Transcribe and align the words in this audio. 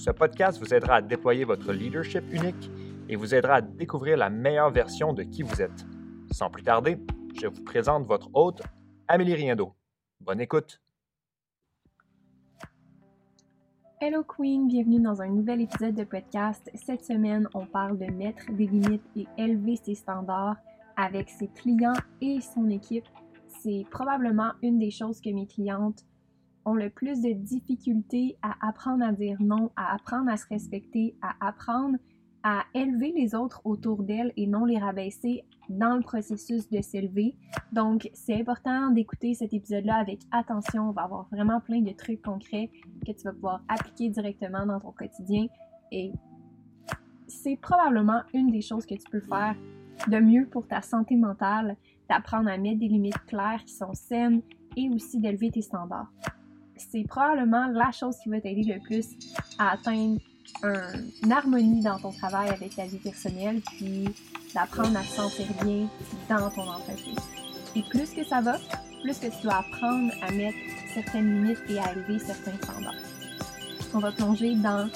ce 0.00 0.10
podcast 0.10 0.58
vous 0.58 0.72
aidera 0.72 0.94
à 0.94 1.02
déployer 1.02 1.44
votre 1.44 1.74
leadership 1.74 2.24
unique 2.32 2.70
et 3.10 3.16
vous 3.16 3.34
aidera 3.34 3.56
à 3.56 3.60
découvrir 3.60 4.16
la 4.16 4.30
meilleure 4.30 4.70
version 4.70 5.12
de 5.12 5.22
qui 5.24 5.42
vous 5.42 5.60
êtes. 5.60 5.84
Sans 6.30 6.48
plus 6.48 6.62
tarder, 6.62 6.96
je 7.38 7.46
vous 7.46 7.62
présente 7.64 8.06
votre 8.06 8.30
hôte, 8.32 8.62
Amélie 9.08 9.34
Riendo. 9.34 9.74
Bonne 10.18 10.40
écoute! 10.40 10.80
Hello 14.00 14.24
Queen, 14.24 14.68
bienvenue 14.68 15.00
dans 15.00 15.20
un 15.20 15.28
nouvel 15.28 15.60
épisode 15.60 15.94
de 15.94 16.04
podcast. 16.04 16.70
Cette 16.74 17.04
semaine, 17.04 17.46
on 17.52 17.66
parle 17.66 17.98
de 17.98 18.06
mettre 18.06 18.50
des 18.52 18.68
limites 18.68 19.04
et 19.16 19.26
élever 19.36 19.76
ses 19.76 19.94
standards 19.94 20.56
avec 20.96 21.28
ses 21.28 21.48
clients 21.48 21.92
et 22.22 22.40
son 22.40 22.70
équipe. 22.70 23.04
C'est 23.62 23.84
probablement 23.90 24.52
une 24.62 24.78
des 24.78 24.90
choses 24.90 25.20
que 25.20 25.28
mes 25.28 25.46
clientes 25.46 26.06
ont 26.64 26.74
le 26.74 26.90
plus 26.90 27.22
de 27.22 27.32
difficultés 27.32 28.36
à 28.42 28.54
apprendre 28.66 29.04
à 29.04 29.12
dire 29.12 29.36
non, 29.40 29.70
à 29.76 29.94
apprendre 29.94 30.30
à 30.30 30.36
se 30.36 30.46
respecter, 30.48 31.14
à 31.22 31.34
apprendre 31.46 31.96
à 32.42 32.64
élever 32.74 33.12
les 33.14 33.34
autres 33.34 33.60
autour 33.64 34.02
d'elles 34.02 34.32
et 34.36 34.46
non 34.46 34.64
les 34.64 34.78
rabaisser 34.78 35.44
dans 35.68 35.94
le 35.94 36.02
processus 36.02 36.68
de 36.70 36.80
s'élever. 36.80 37.36
Donc, 37.72 38.08
c'est 38.14 38.40
important 38.40 38.90
d'écouter 38.90 39.34
cet 39.34 39.52
épisode-là 39.52 39.96
avec 39.96 40.20
attention. 40.32 40.88
On 40.88 40.92
va 40.92 41.02
avoir 41.02 41.28
vraiment 41.30 41.60
plein 41.60 41.80
de 41.80 41.92
trucs 41.92 42.22
concrets 42.22 42.70
que 43.06 43.12
tu 43.12 43.24
vas 43.24 43.32
pouvoir 43.32 43.62
appliquer 43.68 44.08
directement 44.08 44.64
dans 44.66 44.80
ton 44.80 44.92
quotidien. 44.92 45.46
Et 45.92 46.12
c'est 47.26 47.56
probablement 47.56 48.22
une 48.32 48.50
des 48.50 48.62
choses 48.62 48.86
que 48.86 48.94
tu 48.94 49.08
peux 49.10 49.20
faire 49.20 49.54
de 50.08 50.18
mieux 50.18 50.46
pour 50.46 50.66
ta 50.66 50.80
santé 50.80 51.16
mentale, 51.16 51.76
d'apprendre 52.08 52.48
à 52.48 52.56
mettre 52.56 52.80
des 52.80 52.88
limites 52.88 53.22
claires 53.26 53.62
qui 53.64 53.74
sont 53.74 53.92
saines 53.92 54.40
et 54.76 54.88
aussi 54.88 55.18
d'élever 55.18 55.50
tes 55.50 55.62
standards 55.62 56.10
c'est 56.90 57.04
probablement 57.04 57.66
la 57.68 57.90
chose 57.92 58.16
qui 58.22 58.28
va 58.28 58.40
t'aider 58.40 58.62
le 58.62 58.80
plus 58.80 59.06
à 59.58 59.72
atteindre 59.72 60.20
une 60.62 61.32
harmonie 61.32 61.82
dans 61.82 61.98
ton 61.98 62.10
travail 62.12 62.48
avec 62.50 62.74
ta 62.76 62.84
vie 62.84 62.98
personnelle, 62.98 63.60
puis 63.76 64.08
d'apprendre 64.54 64.98
à 64.98 65.02
te 65.02 65.08
sentir 65.08 65.46
bien 65.62 65.88
dans 66.28 66.50
ton 66.50 66.68
entreprise. 66.68 67.18
Et 67.76 67.82
plus 67.82 68.10
que 68.10 68.24
ça 68.24 68.40
va, 68.40 68.58
plus 69.02 69.18
que 69.18 69.26
tu 69.26 69.42
dois 69.42 69.58
apprendre 69.58 70.12
à 70.22 70.30
mettre 70.32 70.58
certaines 70.92 71.42
limites 71.42 71.62
et 71.68 71.78
à 71.78 71.92
élever 71.92 72.18
certains 72.18 72.56
standards. 72.62 72.94
On 73.94 73.98
va 73.98 74.12
plonger 74.12 74.54
dans 74.56 74.88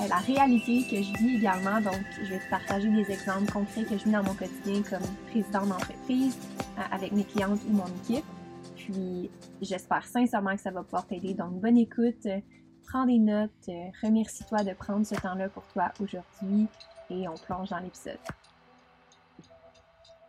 euh, 0.00 0.08
la 0.08 0.16
réalité 0.16 0.82
que 0.90 1.02
je 1.02 1.12
vis 1.18 1.36
également, 1.36 1.80
donc 1.80 2.00
je 2.22 2.30
vais 2.30 2.38
te 2.38 2.50
partager 2.50 2.88
des 2.88 3.10
exemples 3.10 3.52
concrets 3.52 3.84
que 3.84 3.98
je 3.98 4.04
vis 4.04 4.10
dans 4.10 4.22
mon 4.22 4.34
quotidien 4.34 4.82
comme 4.82 5.06
président 5.30 5.66
d'entreprise 5.66 6.36
euh, 6.78 6.82
avec 6.90 7.12
mes 7.12 7.24
clientes 7.24 7.60
ou 7.68 7.72
mon 7.72 7.86
équipe. 8.02 8.24
Puis 8.84 9.30
j'espère 9.60 10.04
sincèrement 10.06 10.56
que 10.56 10.60
ça 10.60 10.72
va 10.72 10.82
pouvoir 10.82 11.06
t'aider. 11.06 11.34
Donc 11.34 11.60
bonne 11.60 11.78
écoute, 11.78 12.26
prends 12.88 13.06
des 13.06 13.18
notes, 13.20 13.70
remercie-toi 14.02 14.64
de 14.64 14.72
prendre 14.72 15.06
ce 15.06 15.14
temps-là 15.14 15.48
pour 15.48 15.64
toi 15.68 15.92
aujourd'hui 16.00 16.66
et 17.08 17.28
on 17.28 17.34
plonge 17.34 17.70
dans 17.70 17.78
l'épisode. 17.78 18.18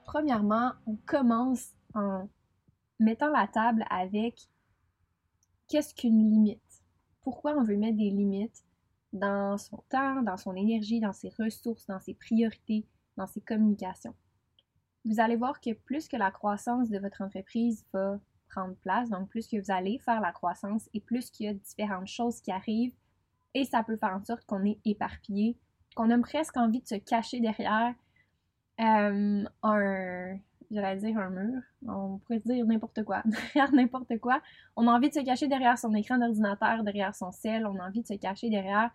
Premièrement, 0.05 0.73
on 0.85 0.97
commence 1.07 1.69
en 1.95 2.29
mettant 2.99 3.31
la 3.31 3.47
table 3.47 3.85
avec 3.89 4.39
qu'est-ce 5.67 5.95
qu'une 5.95 6.29
limite? 6.29 6.61
Pourquoi 7.21 7.55
on 7.57 7.63
veut 7.63 7.77
mettre 7.77 7.97
des 7.97 8.11
limites 8.11 8.63
dans 9.13 9.57
son 9.57 9.83
temps, 9.89 10.21
dans 10.21 10.37
son 10.37 10.55
énergie, 10.55 10.99
dans 10.99 11.13
ses 11.13 11.29
ressources, 11.39 11.87
dans 11.87 11.99
ses 11.99 12.13
priorités, 12.13 12.85
dans 13.17 13.25
ses 13.25 13.41
communications? 13.41 14.13
Vous 15.05 15.19
allez 15.19 15.37
voir 15.37 15.59
que 15.59 15.73
plus 15.73 16.07
que 16.07 16.17
la 16.17 16.29
croissance 16.29 16.89
de 16.89 16.99
votre 16.99 17.23
entreprise 17.23 17.83
va 17.91 18.19
place. 18.81 19.09
Donc, 19.09 19.29
plus 19.29 19.47
que 19.47 19.57
vous 19.57 19.71
allez 19.71 19.99
faire 19.99 20.21
la 20.21 20.31
croissance 20.31 20.89
et 20.93 21.01
plus 21.01 21.29
qu'il 21.29 21.45
y 21.45 21.49
a 21.49 21.53
différentes 21.53 22.07
choses 22.07 22.41
qui 22.41 22.51
arrivent, 22.51 22.95
et 23.53 23.65
ça 23.65 23.83
peut 23.83 23.97
faire 23.97 24.15
en 24.15 24.23
sorte 24.23 24.45
qu'on 24.45 24.65
est 24.65 24.79
éparpillé, 24.85 25.57
qu'on 25.95 26.09
a 26.09 26.17
presque 26.19 26.57
envie 26.57 26.81
de 26.81 26.87
se 26.87 26.95
cacher 26.95 27.39
derrière 27.39 27.93
euh, 28.79 29.43
un, 29.61 30.37
j'allais 30.71 30.97
dire 30.97 31.17
un 31.19 31.29
mur, 31.29 31.61
on 31.87 32.17
pourrait 32.19 32.39
dire 32.39 32.65
n'importe 32.65 33.03
quoi, 33.03 33.21
derrière 33.53 33.71
n'importe 33.73 34.19
quoi. 34.19 34.41
On 34.75 34.87
a 34.87 34.91
envie 34.91 35.09
de 35.09 35.13
se 35.13 35.19
cacher 35.19 35.47
derrière 35.47 35.77
son 35.77 35.93
écran 35.93 36.17
d'ordinateur, 36.17 36.83
derrière 36.83 37.15
son 37.15 37.31
sel, 37.31 37.65
on 37.67 37.79
a 37.79 37.87
envie 37.87 38.01
de 38.01 38.07
se 38.07 38.15
cacher 38.15 38.49
derrière 38.49 38.91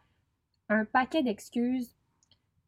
un 0.68 0.84
paquet 0.84 1.22
d'excuses 1.22 1.94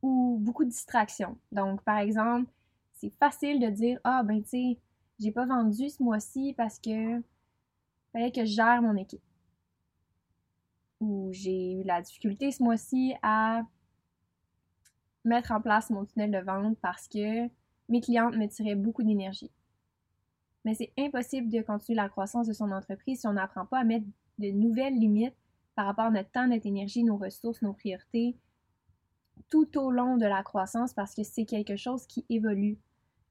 ou 0.03 0.39
beaucoup 0.41 0.65
de 0.65 0.71
distractions. 0.71 1.37
Donc, 1.53 1.83
par 1.83 1.99
exemple, 1.99 2.51
c'est 2.95 3.13
facile 3.19 3.61
de 3.61 3.69
dire 3.69 3.99
Ah, 4.05 4.23
ben, 4.23 4.43
tu 4.43 4.49
sais, 4.49 4.79
j'ai 5.21 5.33
pas 5.33 5.47
vendu 5.47 5.89
ce 5.89 6.03
mois-ci 6.03 6.55
parce 6.57 6.79
que 6.79 7.23
fallait 8.13 8.33
que 8.33 8.45
je 8.45 8.53
gère 8.53 8.83
mon 8.83 8.97
équipe. 8.97 9.23
Ou 11.01 11.29
j'ai 11.33 11.81
eu 11.81 11.83
la 11.85 12.03
difficulté 12.03 12.51
ce 12.51 12.63
mois-ci 12.63 13.15
à 13.23 13.63
mettre 15.25 15.53
en 15.53 15.61
place 15.61 15.91
mon 15.91 16.05
tunnel 16.05 16.31
de 16.31 16.39
vente 16.39 16.79
parce 16.81 17.07
que 17.07 17.49
mes 17.89 18.01
clientes 18.01 18.37
me 18.37 18.47
tiraient 18.47 18.75
beaucoup 18.75 19.03
d'énergie. 19.03 19.51
Mais 20.65 20.75
c'est 20.75 20.93
impossible 20.99 21.49
de 21.49 21.63
continuer 21.63 21.97
la 21.97 22.09
croissance 22.09 22.47
de 22.47 22.53
son 22.53 22.71
entreprise 22.71 23.21
si 23.21 23.27
on 23.27 23.35
n'apprend 23.35 23.67
pas 23.67 23.81
à 23.81 23.85
mettre 23.85 24.07
de 24.39 24.51
nouvelles 24.51 24.99
limites 24.99 25.37
par 25.75 25.87
rapport 25.87 26.07
à 26.07 26.11
notre 26.11 26.31
temps, 26.31 26.47
notre 26.47 26.67
énergie, 26.67 27.05
nos 27.05 27.17
ressources, 27.17 27.63
nos 27.63 27.73
priorités 27.73 28.37
tout 29.49 29.79
au 29.79 29.91
long 29.91 30.17
de 30.17 30.27
la 30.27 30.43
croissance 30.43 30.93
parce 30.95 31.15
que 31.15 31.23
c'est 31.23 31.45
quelque 31.45 31.77
chose 31.77 32.07
qui 32.07 32.25
évolue 32.29 32.79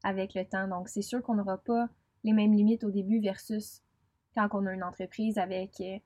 avec 0.04 0.34
le 0.34 0.46
temps. 0.46 0.68
Donc, 0.68 0.90
c'est 0.90 1.02
sûr 1.02 1.22
qu'on 1.22 1.36
n'aura 1.36 1.58
pas 1.58 1.88
les 2.24 2.34
mêmes 2.34 2.54
limites 2.54 2.84
au 2.84 2.92
début 2.92 3.20
versus 3.20 3.82
quand 4.36 4.50
on 4.54 4.66
a 4.66 4.74
une 4.74 4.84
entreprise 4.84 5.38
avec 5.38 5.80
euh, 5.82 5.98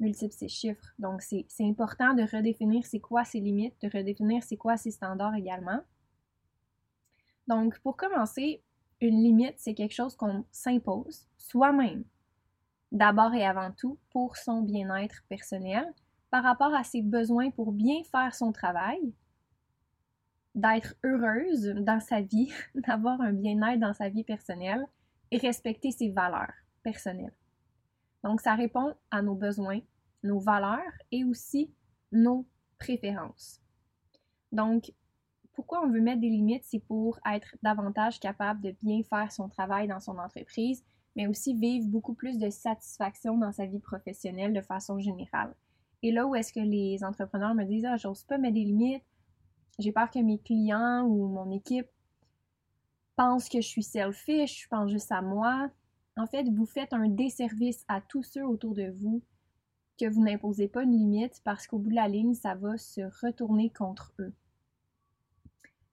multiples 0.00 0.34
ses 0.34 0.48
chiffres. 0.48 0.92
Donc, 0.98 1.22
c'est 1.22 1.46
important 1.60 2.14
de 2.14 2.22
redéfinir 2.22 2.84
c'est 2.86 3.00
quoi 3.00 3.24
ses 3.24 3.40
limites, 3.40 3.74
de 3.82 3.88
redéfinir 3.88 4.42
c'est 4.42 4.56
quoi 4.56 4.76
ses 4.76 4.90
standards 4.90 5.34
également. 5.34 5.80
Donc, 7.48 7.78
pour 7.80 7.96
commencer, 7.96 8.62
une 9.00 9.20
limite, 9.22 9.54
c'est 9.58 9.74
quelque 9.74 9.94
chose 9.94 10.14
qu'on 10.14 10.44
s'impose 10.52 11.26
soi-même, 11.36 12.04
d'abord 12.92 13.34
et 13.34 13.44
avant 13.44 13.72
tout 13.72 13.98
pour 14.10 14.36
son 14.36 14.62
bien-être 14.62 15.24
personnel, 15.28 15.92
par 16.30 16.44
rapport 16.44 16.72
à 16.72 16.84
ses 16.84 17.02
besoins 17.02 17.50
pour 17.50 17.72
bien 17.72 18.02
faire 18.04 18.34
son 18.34 18.52
travail, 18.52 19.12
d'être 20.54 20.94
heureuse 21.04 21.74
dans 21.80 22.00
sa 22.00 22.20
vie, 22.20 22.52
d'avoir 22.74 23.20
un 23.20 23.32
bien-être 23.32 23.80
dans 23.80 23.94
sa 23.94 24.08
vie 24.08 24.24
personnelle 24.24 24.84
et 25.30 25.38
respecter 25.38 25.90
ses 25.90 26.10
valeurs 26.10 26.52
personnelles. 26.82 27.34
Donc, 28.22 28.40
ça 28.40 28.54
répond 28.54 28.94
à 29.10 29.22
nos 29.22 29.34
besoins, 29.34 29.80
nos 30.22 30.38
valeurs 30.38 30.92
et 31.10 31.24
aussi 31.24 31.72
nos 32.12 32.46
préférences. 32.78 33.60
Donc, 34.52 34.92
pourquoi 35.54 35.82
on 35.84 35.90
veut 35.90 36.00
mettre 36.00 36.20
des 36.20 36.28
limites, 36.28 36.64
c'est 36.64 36.78
pour 36.80 37.18
être 37.30 37.56
davantage 37.62 38.20
capable 38.20 38.60
de 38.62 38.74
bien 38.82 39.02
faire 39.02 39.30
son 39.32 39.48
travail 39.48 39.88
dans 39.88 40.00
son 40.00 40.18
entreprise, 40.18 40.84
mais 41.16 41.26
aussi 41.26 41.54
vivre 41.54 41.88
beaucoup 41.88 42.14
plus 42.14 42.38
de 42.38 42.48
satisfaction 42.48 43.36
dans 43.36 43.52
sa 43.52 43.66
vie 43.66 43.80
professionnelle 43.80 44.52
de 44.52 44.62
façon 44.62 44.98
générale. 44.98 45.54
Et 46.02 46.10
là 46.10 46.26
où 46.26 46.34
est-ce 46.34 46.52
que 46.52 46.60
les 46.60 47.04
entrepreneurs 47.04 47.54
me 47.54 47.64
disent, 47.64 47.84
ah, 47.84 47.96
j'ose 47.96 48.24
pas 48.24 48.38
mettre 48.38 48.54
des 48.54 48.64
limites, 48.64 49.04
j'ai 49.78 49.92
peur 49.92 50.10
que 50.10 50.18
mes 50.18 50.38
clients 50.38 51.04
ou 51.04 51.28
mon 51.28 51.50
équipe 51.50 51.88
pensent 53.16 53.48
que 53.48 53.60
je 53.60 53.68
suis 53.68 53.82
selfish, 53.82 54.62
je 54.62 54.68
pense 54.68 54.90
juste 54.90 55.12
à 55.12 55.22
moi. 55.22 55.70
En 56.16 56.26
fait, 56.26 56.44
vous 56.44 56.66
faites 56.66 56.92
un 56.92 57.08
desservice 57.08 57.84
à 57.88 58.00
tous 58.00 58.22
ceux 58.22 58.44
autour 58.44 58.74
de 58.74 58.90
vous 58.90 59.22
que 59.98 60.08
vous 60.08 60.22
n'imposez 60.22 60.68
pas 60.68 60.82
une 60.82 60.96
limite 60.96 61.40
parce 61.44 61.66
qu'au 61.66 61.78
bout 61.78 61.90
de 61.90 61.94
la 61.94 62.08
ligne, 62.08 62.34
ça 62.34 62.54
va 62.54 62.76
se 62.76 63.02
retourner 63.24 63.70
contre 63.70 64.12
eux. 64.18 64.32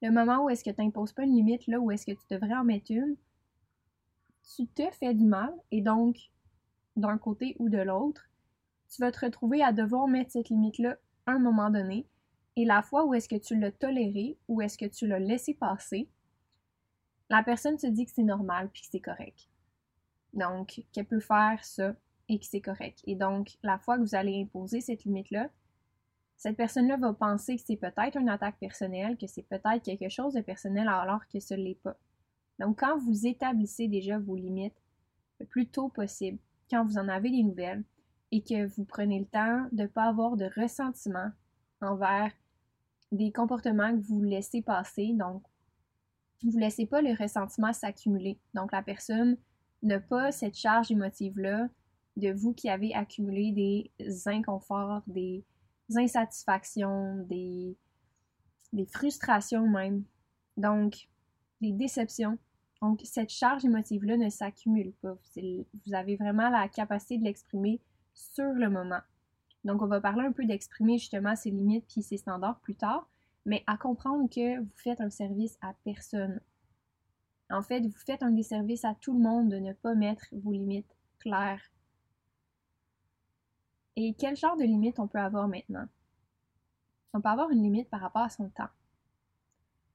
Le 0.01 0.11
moment 0.11 0.45
où 0.45 0.49
est-ce 0.49 0.63
que 0.63 0.69
tu 0.69 0.81
n'imposes 0.81 1.13
pas 1.13 1.23
une 1.23 1.35
limite, 1.35 1.67
là 1.67 1.79
où 1.79 1.91
est-ce 1.91 2.05
que 2.05 2.11
tu 2.11 2.25
devrais 2.29 2.55
en 2.55 2.63
mettre 2.63 2.91
une, 2.91 3.15
tu 4.55 4.65
te 4.67 4.89
fais 4.91 5.13
du 5.13 5.25
mal 5.25 5.53
et 5.71 5.81
donc, 5.81 6.17
d'un 6.95 7.17
côté 7.17 7.55
ou 7.59 7.69
de 7.69 7.77
l'autre, 7.77 8.29
tu 8.89 9.01
vas 9.01 9.11
te 9.11 9.25
retrouver 9.25 9.61
à 9.61 9.71
devoir 9.71 10.07
mettre 10.07 10.31
cette 10.31 10.49
limite-là 10.49 10.95
à 11.25 11.33
un 11.33 11.39
moment 11.39 11.69
donné 11.69 12.07
et 12.55 12.65
la 12.65 12.81
fois 12.81 13.05
où 13.05 13.13
est-ce 13.13 13.29
que 13.29 13.35
tu 13.35 13.57
l'as 13.57 13.71
toléré 13.71 14.37
ou 14.47 14.61
est-ce 14.61 14.77
que 14.77 14.85
tu 14.85 15.07
l'as 15.07 15.19
laissé 15.19 15.53
passer, 15.53 16.09
la 17.29 17.43
personne 17.43 17.77
se 17.77 17.87
dit 17.87 18.05
que 18.05 18.11
c'est 18.11 18.23
normal 18.23 18.69
puis 18.71 18.81
que 18.81 18.87
c'est 18.91 18.99
correct. 18.99 19.49
Donc, 20.33 20.83
qu'elle 20.91 21.05
peut 21.05 21.19
faire 21.19 21.63
ça 21.63 21.95
et 22.27 22.39
que 22.39 22.45
c'est 22.45 22.61
correct. 22.61 22.99
Et 23.05 23.15
donc, 23.15 23.57
la 23.63 23.77
fois 23.77 23.97
que 23.97 24.01
vous 24.01 24.15
allez 24.15 24.41
imposer 24.41 24.81
cette 24.81 25.05
limite-là, 25.05 25.49
cette 26.37 26.57
personne-là 26.57 26.97
va 26.97 27.13
penser 27.13 27.57
que 27.57 27.61
c'est 27.65 27.75
peut-être 27.75 28.17
une 28.17 28.29
attaque 28.29 28.59
personnelle, 28.59 29.17
que 29.17 29.27
c'est 29.27 29.43
peut-être 29.43 29.83
quelque 29.83 30.09
chose 30.09 30.33
de 30.33 30.41
personnel 30.41 30.87
alors 30.87 31.27
que 31.27 31.39
ce 31.39 31.53
ne 31.53 31.63
l'est 31.63 31.81
pas. 31.81 31.97
Donc, 32.59 32.79
quand 32.79 32.97
vous 32.97 33.27
établissez 33.27 33.87
déjà 33.87 34.19
vos 34.19 34.35
limites 34.35 34.81
le 35.39 35.45
plus 35.45 35.67
tôt 35.67 35.89
possible, 35.89 36.39
quand 36.69 36.85
vous 36.85 36.97
en 36.97 37.07
avez 37.07 37.29
des 37.31 37.43
nouvelles, 37.43 37.83
et 38.31 38.41
que 38.41 38.67
vous 38.67 38.85
prenez 38.85 39.19
le 39.19 39.25
temps 39.25 39.67
de 39.71 39.83
ne 39.83 39.87
pas 39.87 40.03
avoir 40.03 40.37
de 40.37 40.49
ressentiment 40.55 41.31
envers 41.81 42.31
des 43.11 43.31
comportements 43.31 43.95
que 43.95 44.01
vous 44.05 44.21
laissez 44.21 44.61
passer, 44.61 45.13
donc 45.13 45.43
vous 46.43 46.51
ne 46.51 46.61
laissez 46.61 46.85
pas 46.85 47.01
le 47.01 47.13
ressentiment 47.13 47.73
s'accumuler. 47.73 48.39
Donc, 48.53 48.71
la 48.71 48.81
personne 48.81 49.37
n'a 49.81 49.99
pas 49.99 50.31
cette 50.31 50.55
charge 50.55 50.91
émotive-là 50.91 51.67
de 52.15 52.31
vous 52.31 52.53
qui 52.53 52.69
avez 52.69 52.93
accumulé 52.93 53.51
des 53.99 54.27
inconforts, 54.27 55.01
des 55.07 55.43
insatisfactions, 55.95 57.17
des, 57.29 57.75
des 58.73 58.85
frustrations 58.85 59.67
même. 59.67 60.03
Donc, 60.57 61.09
des 61.61 61.71
déceptions. 61.71 62.37
Donc, 62.81 63.01
cette 63.03 63.31
charge 63.31 63.65
émotive-là 63.65 64.17
ne 64.17 64.29
s'accumule 64.29 64.93
pas. 65.01 65.17
Vous 65.35 65.93
avez 65.93 66.15
vraiment 66.15 66.49
la 66.49 66.67
capacité 66.69 67.17
de 67.17 67.25
l'exprimer 67.25 67.81
sur 68.13 68.51
le 68.53 68.69
moment. 68.69 69.01
Donc, 69.63 69.81
on 69.81 69.87
va 69.87 70.01
parler 70.01 70.25
un 70.25 70.31
peu 70.31 70.45
d'exprimer 70.45 70.97
justement 70.97 71.35
ses 71.35 71.51
limites 71.51 71.85
puis 71.87 72.01
ses 72.01 72.17
standards 72.17 72.59
plus 72.59 72.75
tard, 72.75 73.09
mais 73.45 73.63
à 73.67 73.77
comprendre 73.77 74.29
que 74.29 74.59
vous 74.59 74.71
faites 74.75 75.01
un 75.01 75.09
service 75.09 75.57
à 75.61 75.73
personne. 75.83 76.39
En 77.49 77.61
fait, 77.61 77.81
vous 77.81 77.97
faites 78.05 78.23
un 78.23 78.41
services 78.41 78.85
à 78.85 78.95
tout 78.95 79.13
le 79.13 79.19
monde 79.19 79.49
de 79.49 79.57
ne 79.57 79.73
pas 79.73 79.95
mettre 79.95 80.25
vos 80.31 80.51
limites 80.51 80.95
claires 81.19 81.61
et 84.01 84.13
quel 84.17 84.37
genre 84.37 84.55
de 84.55 84.63
limite 84.63 84.97
on 84.97 85.09
peut 85.09 85.19
avoir 85.19 85.49
maintenant? 85.49 85.85
On 87.13 87.19
peut 87.19 87.27
avoir 87.27 87.49
une 87.49 87.61
limite 87.61 87.89
par 87.89 87.99
rapport 87.99 88.21
à 88.21 88.29
son 88.29 88.47
temps. 88.47 88.69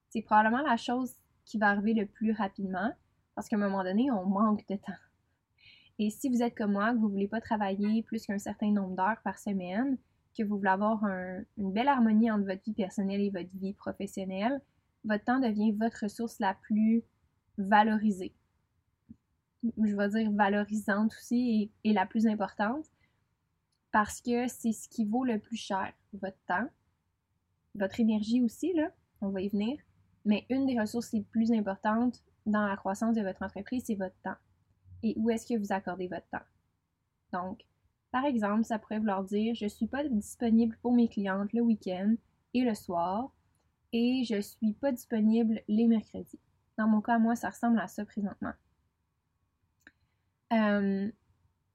C'est 0.09 0.21
probablement 0.21 0.61
la 0.61 0.77
chose 0.77 1.15
qui 1.43 1.57
va 1.57 1.69
arriver 1.69 1.95
le 1.95 2.05
plus 2.05 2.31
rapidement 2.31 2.91
parce 3.33 3.49
qu'à 3.49 3.55
un 3.55 3.59
moment 3.59 3.83
donné, 3.83 4.11
on 4.11 4.27
manque 4.27 4.63
de 4.67 4.75
temps. 4.75 4.93
Et 5.99 6.09
si 6.09 6.29
vous 6.29 6.41
êtes 6.41 6.55
comme 6.55 6.73
moi, 6.73 6.91
que 6.91 6.97
vous 6.97 7.07
ne 7.07 7.13
voulez 7.13 7.27
pas 7.27 7.41
travailler 7.41 8.03
plus 8.03 8.25
qu'un 8.25 8.37
certain 8.37 8.71
nombre 8.71 8.95
d'heures 8.95 9.21
par 9.23 9.39
semaine, 9.39 9.97
que 10.37 10.43
vous 10.43 10.57
voulez 10.57 10.69
avoir 10.69 11.03
une 11.05 11.71
belle 11.71 11.87
harmonie 11.87 12.29
entre 12.29 12.45
votre 12.45 12.63
vie 12.63 12.73
personnelle 12.73 13.21
et 13.21 13.29
votre 13.29 13.49
vie 13.55 13.73
professionnelle, 13.73 14.61
votre 15.05 15.23
temps 15.23 15.39
devient 15.39 15.71
votre 15.71 16.03
ressource 16.03 16.39
la 16.39 16.53
plus 16.53 17.03
valorisée. 17.57 18.33
Je 19.63 19.95
vais 19.95 20.09
dire 20.09 20.31
valorisante 20.31 21.13
aussi 21.13 21.71
et 21.83 21.93
la 21.93 22.05
plus 22.05 22.27
importante 22.27 22.85
parce 23.91 24.19
que 24.19 24.47
c'est 24.47 24.73
ce 24.73 24.89
qui 24.89 25.05
vaut 25.05 25.23
le 25.23 25.39
plus 25.39 25.55
cher, 25.55 25.93
votre 26.13 26.37
temps, 26.47 26.67
votre 27.75 27.99
énergie 27.99 28.41
aussi, 28.41 28.73
là, 28.73 28.89
on 29.21 29.29
va 29.29 29.41
y 29.41 29.47
venir, 29.47 29.77
mais 30.25 30.45
une 30.49 30.65
des 30.65 30.79
ressources 30.79 31.13
les 31.13 31.21
plus 31.21 31.51
importantes 31.53 32.21
dans 32.45 32.65
la 32.67 32.75
croissance 32.75 33.15
de 33.15 33.21
votre 33.21 33.41
entreprise, 33.41 33.83
c'est 33.87 33.95
votre 33.95 34.15
temps. 34.21 34.35
Et 35.05 35.13
où 35.17 35.29
est-ce 35.29 35.45
que 35.45 35.57
vous 35.57 35.71
accordez 35.71 36.07
votre 36.07 36.27
temps? 36.29 36.39
Donc, 37.31 37.63
par 38.09 38.25
exemple, 38.25 38.63
ça 38.63 38.79
pourrait 38.79 38.97
vouloir 38.97 39.23
dire 39.23 39.53
je 39.53 39.65
ne 39.65 39.69
suis 39.69 39.85
pas 39.85 40.03
disponible 40.03 40.75
pour 40.81 40.93
mes 40.93 41.07
clientes 41.07 41.53
le 41.53 41.61
week-end 41.61 42.15
et 42.55 42.63
le 42.63 42.73
soir, 42.73 43.31
et 43.93 44.23
je 44.27 44.35
ne 44.35 44.41
suis 44.41 44.73
pas 44.73 44.91
disponible 44.91 45.61
les 45.67 45.85
mercredis. 45.85 46.39
Dans 46.79 46.87
mon 46.87 47.01
cas, 47.01 47.19
moi, 47.19 47.35
ça 47.35 47.51
ressemble 47.51 47.79
à 47.79 47.87
ça 47.87 48.03
présentement. 48.03 48.53
Euh, 50.53 51.11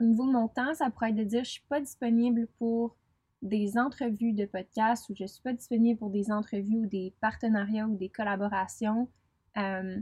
au 0.00 0.04
niveau 0.04 0.26
de 0.26 0.32
mon 0.32 0.48
temps, 0.48 0.74
ça 0.74 0.90
pourrait 0.90 1.10
être 1.10 1.16
de 1.16 1.24
dire 1.24 1.44
je 1.44 1.50
suis 1.50 1.64
pas 1.68 1.80
disponible 1.80 2.48
pour 2.58 2.96
des 3.42 3.78
entrevues 3.78 4.32
de 4.32 4.44
podcast 4.44 5.08
ou 5.08 5.14
je 5.14 5.24
suis 5.24 5.42
pas 5.42 5.52
disponible 5.52 6.00
pour 6.00 6.10
des 6.10 6.32
entrevues 6.32 6.78
ou 6.78 6.86
des 6.86 7.14
partenariats 7.20 7.86
ou 7.86 7.96
des 7.96 8.08
collaborations 8.08 9.08
euh, 9.56 10.00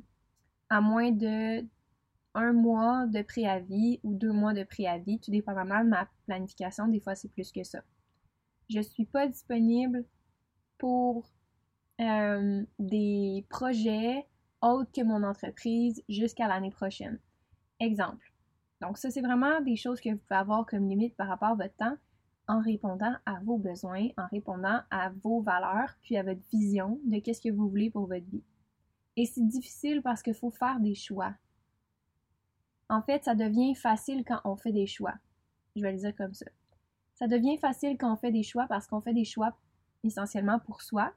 à 0.71 0.81
moins 0.81 1.13
de 1.13 1.67
un 2.39 2.53
mois 2.53 3.07
de 3.07 3.23
préavis 3.23 4.01
ou 4.03 4.15
deux 4.15 4.33
mois 4.33 4.55
de 4.55 4.65
préavis, 4.65 5.21
tout 5.21 5.31
dépendamment 5.31 5.85
de 5.85 5.91
ma 5.91 6.09
planification. 6.27 6.89
Des 6.89 7.01
fois, 7.01 7.15
c'est 7.15 7.31
plus 7.31 7.53
que 7.53 7.65
ça. 7.65 7.83
Je 8.69 8.81
suis 8.81 9.07
pas 9.07 9.27
disponible 9.27 10.05
pour 10.79 11.31
euh, 12.01 12.65
des 12.79 13.47
projets 13.49 14.27
autres 14.61 14.93
que 14.93 15.03
mon 15.03 15.23
entreprise 15.23 16.03
jusqu'à 16.09 16.49
l'année 16.49 16.71
prochaine. 16.71 17.19
Exemple, 17.81 18.33
donc, 18.81 18.97
ça, 18.99 19.11
c'est 19.11 19.21
vraiment 19.21 19.61
des 19.61 19.77
choses 19.77 20.01
que 20.01 20.11
vous 20.11 20.19
pouvez 20.19 20.39
avoir 20.39 20.65
comme 20.67 20.89
limite 20.89 21.17
par 21.17 21.29
rapport 21.29 21.49
à 21.49 21.55
votre 21.55 21.75
temps 21.77 21.97
en 22.47 22.61
répondant 22.61 23.15
à 23.27 23.41
vos 23.41 23.59
besoins, 23.59 24.09
en 24.17 24.27
répondant 24.29 24.81
à 24.91 25.11
vos 25.23 25.43
valeurs, 25.43 25.95
puis 26.01 26.17
à 26.17 26.23
votre 26.23 26.41
vision 26.51 26.99
de 27.05 27.19
qu'est-ce 27.19 27.43
que 27.43 27.53
vous 27.53 27.69
voulez 27.69 27.91
pour 27.91 28.07
votre 28.07 28.25
vie. 28.25 28.45
Et 29.17 29.27
c'est 29.27 29.47
difficile 29.47 30.01
parce 30.01 30.23
qu'il 30.23 30.35
faut 30.35 30.51
faire 30.51 30.81
des 30.81 30.95
choix. 30.95 31.35
En 32.89 33.03
fait, 33.03 33.25
ça 33.25 33.35
devient 33.35 33.75
facile 33.75 34.25
quand 34.25 34.41
on 34.45 34.57
fait 34.57 34.73
des 34.73 34.87
choix. 34.87 35.15
Je 35.77 35.83
vais 35.83 35.93
le 35.93 35.99
dire 35.99 36.17
comme 36.17 36.35
ça. 36.35 36.47
Ça 37.15 37.27
devient 37.27 37.59
facile 37.59 37.97
quand 37.99 38.13
on 38.13 38.17
fait 38.17 38.33
des 38.33 38.43
choix 38.43 38.67
parce 38.69 38.87
qu'on 38.87 39.01
fait 39.01 39.13
des 39.13 39.25
choix 39.25 39.57
essentiellement 40.05 40.59
pour 40.61 40.83
soi. 40.83 41.13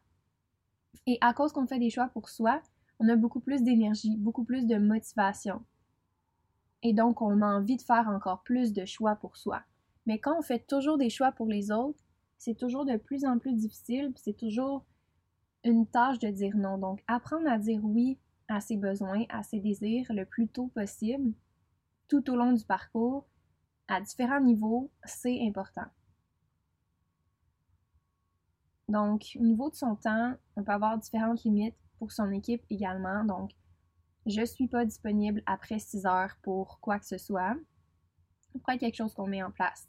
Et 1.07 1.17
à 1.21 1.33
cause 1.33 1.53
qu'on 1.53 1.67
fait 1.67 1.79
des 1.79 1.89
choix 1.89 2.07
pour 2.09 2.29
soi, 2.29 2.61
on 2.99 3.07
a 3.07 3.15
beaucoup 3.15 3.39
plus 3.39 3.63
d'énergie, 3.63 4.17
beaucoup 4.17 4.43
plus 4.43 4.67
de 4.67 4.77
motivation. 4.77 5.63
Et 6.83 6.93
donc, 6.93 7.21
on 7.21 7.41
a 7.41 7.45
envie 7.45 7.77
de 7.77 7.81
faire 7.81 8.07
encore 8.07 8.41
plus 8.43 8.73
de 8.73 8.85
choix 8.85 9.15
pour 9.15 9.37
soi. 9.37 9.61
Mais 10.05 10.19
quand 10.19 10.37
on 10.37 10.41
fait 10.41 10.65
toujours 10.67 10.97
des 10.97 11.09
choix 11.09 11.31
pour 11.31 11.47
les 11.47 11.71
autres, 11.71 11.99
c'est 12.37 12.57
toujours 12.57 12.85
de 12.85 12.97
plus 12.97 13.23
en 13.23 13.37
plus 13.37 13.53
difficile, 13.53 14.11
c'est 14.15 14.35
toujours 14.35 14.83
une 15.63 15.85
tâche 15.85 16.19
de 16.19 16.29
dire 16.29 16.57
non. 16.57 16.77
Donc, 16.77 17.03
apprendre 17.07 17.47
à 17.47 17.59
dire 17.59 17.81
oui 17.83 18.17
à 18.47 18.61
ses 18.61 18.77
besoins, 18.77 19.25
à 19.29 19.43
ses 19.43 19.59
désirs 19.59 20.07
le 20.09 20.25
plus 20.25 20.47
tôt 20.47 20.67
possible, 20.73 21.33
tout 22.11 22.29
au 22.29 22.35
long 22.35 22.51
du 22.51 22.65
parcours, 22.65 23.25
à 23.87 24.01
différents 24.01 24.41
niveaux, 24.41 24.91
c'est 25.05 25.47
important. 25.47 25.85
Donc, 28.89 29.37
au 29.39 29.43
niveau 29.43 29.69
de 29.69 29.75
son 29.75 29.95
temps, 29.95 30.35
on 30.57 30.63
peut 30.65 30.73
avoir 30.73 30.97
différentes 30.97 31.45
limites 31.45 31.77
pour 31.99 32.11
son 32.11 32.29
équipe 32.31 32.65
également. 32.69 33.23
Donc, 33.23 33.51
je 34.25 34.43
suis 34.43 34.67
pas 34.67 34.83
disponible 34.83 35.41
après 35.45 35.79
6 35.79 36.05
heures 36.05 36.35
pour 36.41 36.81
quoi 36.81 36.99
que 36.99 37.05
ce 37.05 37.17
soit. 37.17 37.55
Après 38.57 38.77
quelque 38.77 38.97
chose 38.97 39.13
qu'on 39.13 39.27
met 39.27 39.41
en 39.41 39.51
place. 39.51 39.87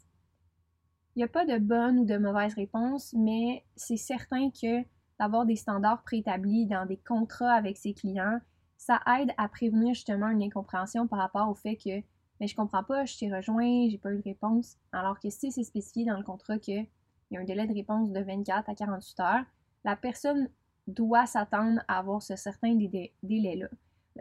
Il 1.17 1.19
n'y 1.19 1.25
a 1.25 1.29
pas 1.29 1.45
de 1.45 1.59
bonne 1.59 1.99
ou 1.99 2.05
de 2.05 2.19
mauvaise 2.19 2.55
réponse, 2.55 3.13
mais 3.15 3.65
c'est 3.75 3.97
certain 3.97 4.49
que 4.51 4.85
d'avoir 5.19 5.45
des 5.45 5.57
standards 5.57 6.05
préétablis 6.05 6.67
dans 6.67 6.87
des 6.87 6.99
contrats 6.99 7.55
avec 7.55 7.79
ses 7.79 7.95
clients, 7.95 8.39
ça 8.77 9.01
aide 9.19 9.33
à 9.39 9.49
prévenir 9.49 9.95
justement 9.95 10.29
une 10.29 10.45
incompréhension 10.45 11.09
par 11.09 11.19
rapport 11.19 11.49
au 11.49 11.55
fait 11.55 11.75
que 11.77 12.12
mais 12.43 12.49
je 12.49 12.57
comprends 12.57 12.83
pas, 12.83 13.05
je 13.05 13.17
t'ai 13.17 13.33
rejoint, 13.33 13.89
j'ai 13.89 13.99
pas 13.99 14.13
eu 14.13 14.17
de 14.17 14.23
réponse. 14.25 14.77
Alors 14.91 15.21
que 15.21 15.31
si 15.31 15.53
c'est 15.53 15.63
spécifié 15.63 16.05
dans 16.05 16.17
le 16.17 16.25
contrat 16.25 16.59
qu'il 16.59 16.89
y 17.31 17.37
a 17.37 17.41
un 17.41 17.45
délai 17.45 17.69
de 17.69 17.73
réponse 17.73 18.11
de 18.11 18.19
24 18.19 18.69
à 18.69 18.75
48 18.75 19.21
heures, 19.21 19.45
la 19.85 19.95
personne 19.95 20.51
doit 20.89 21.27
s'attendre 21.27 21.81
à 21.87 22.01
avoir 22.01 22.21
ce 22.21 22.35
certain 22.35 22.75
délai-là. 22.75 23.69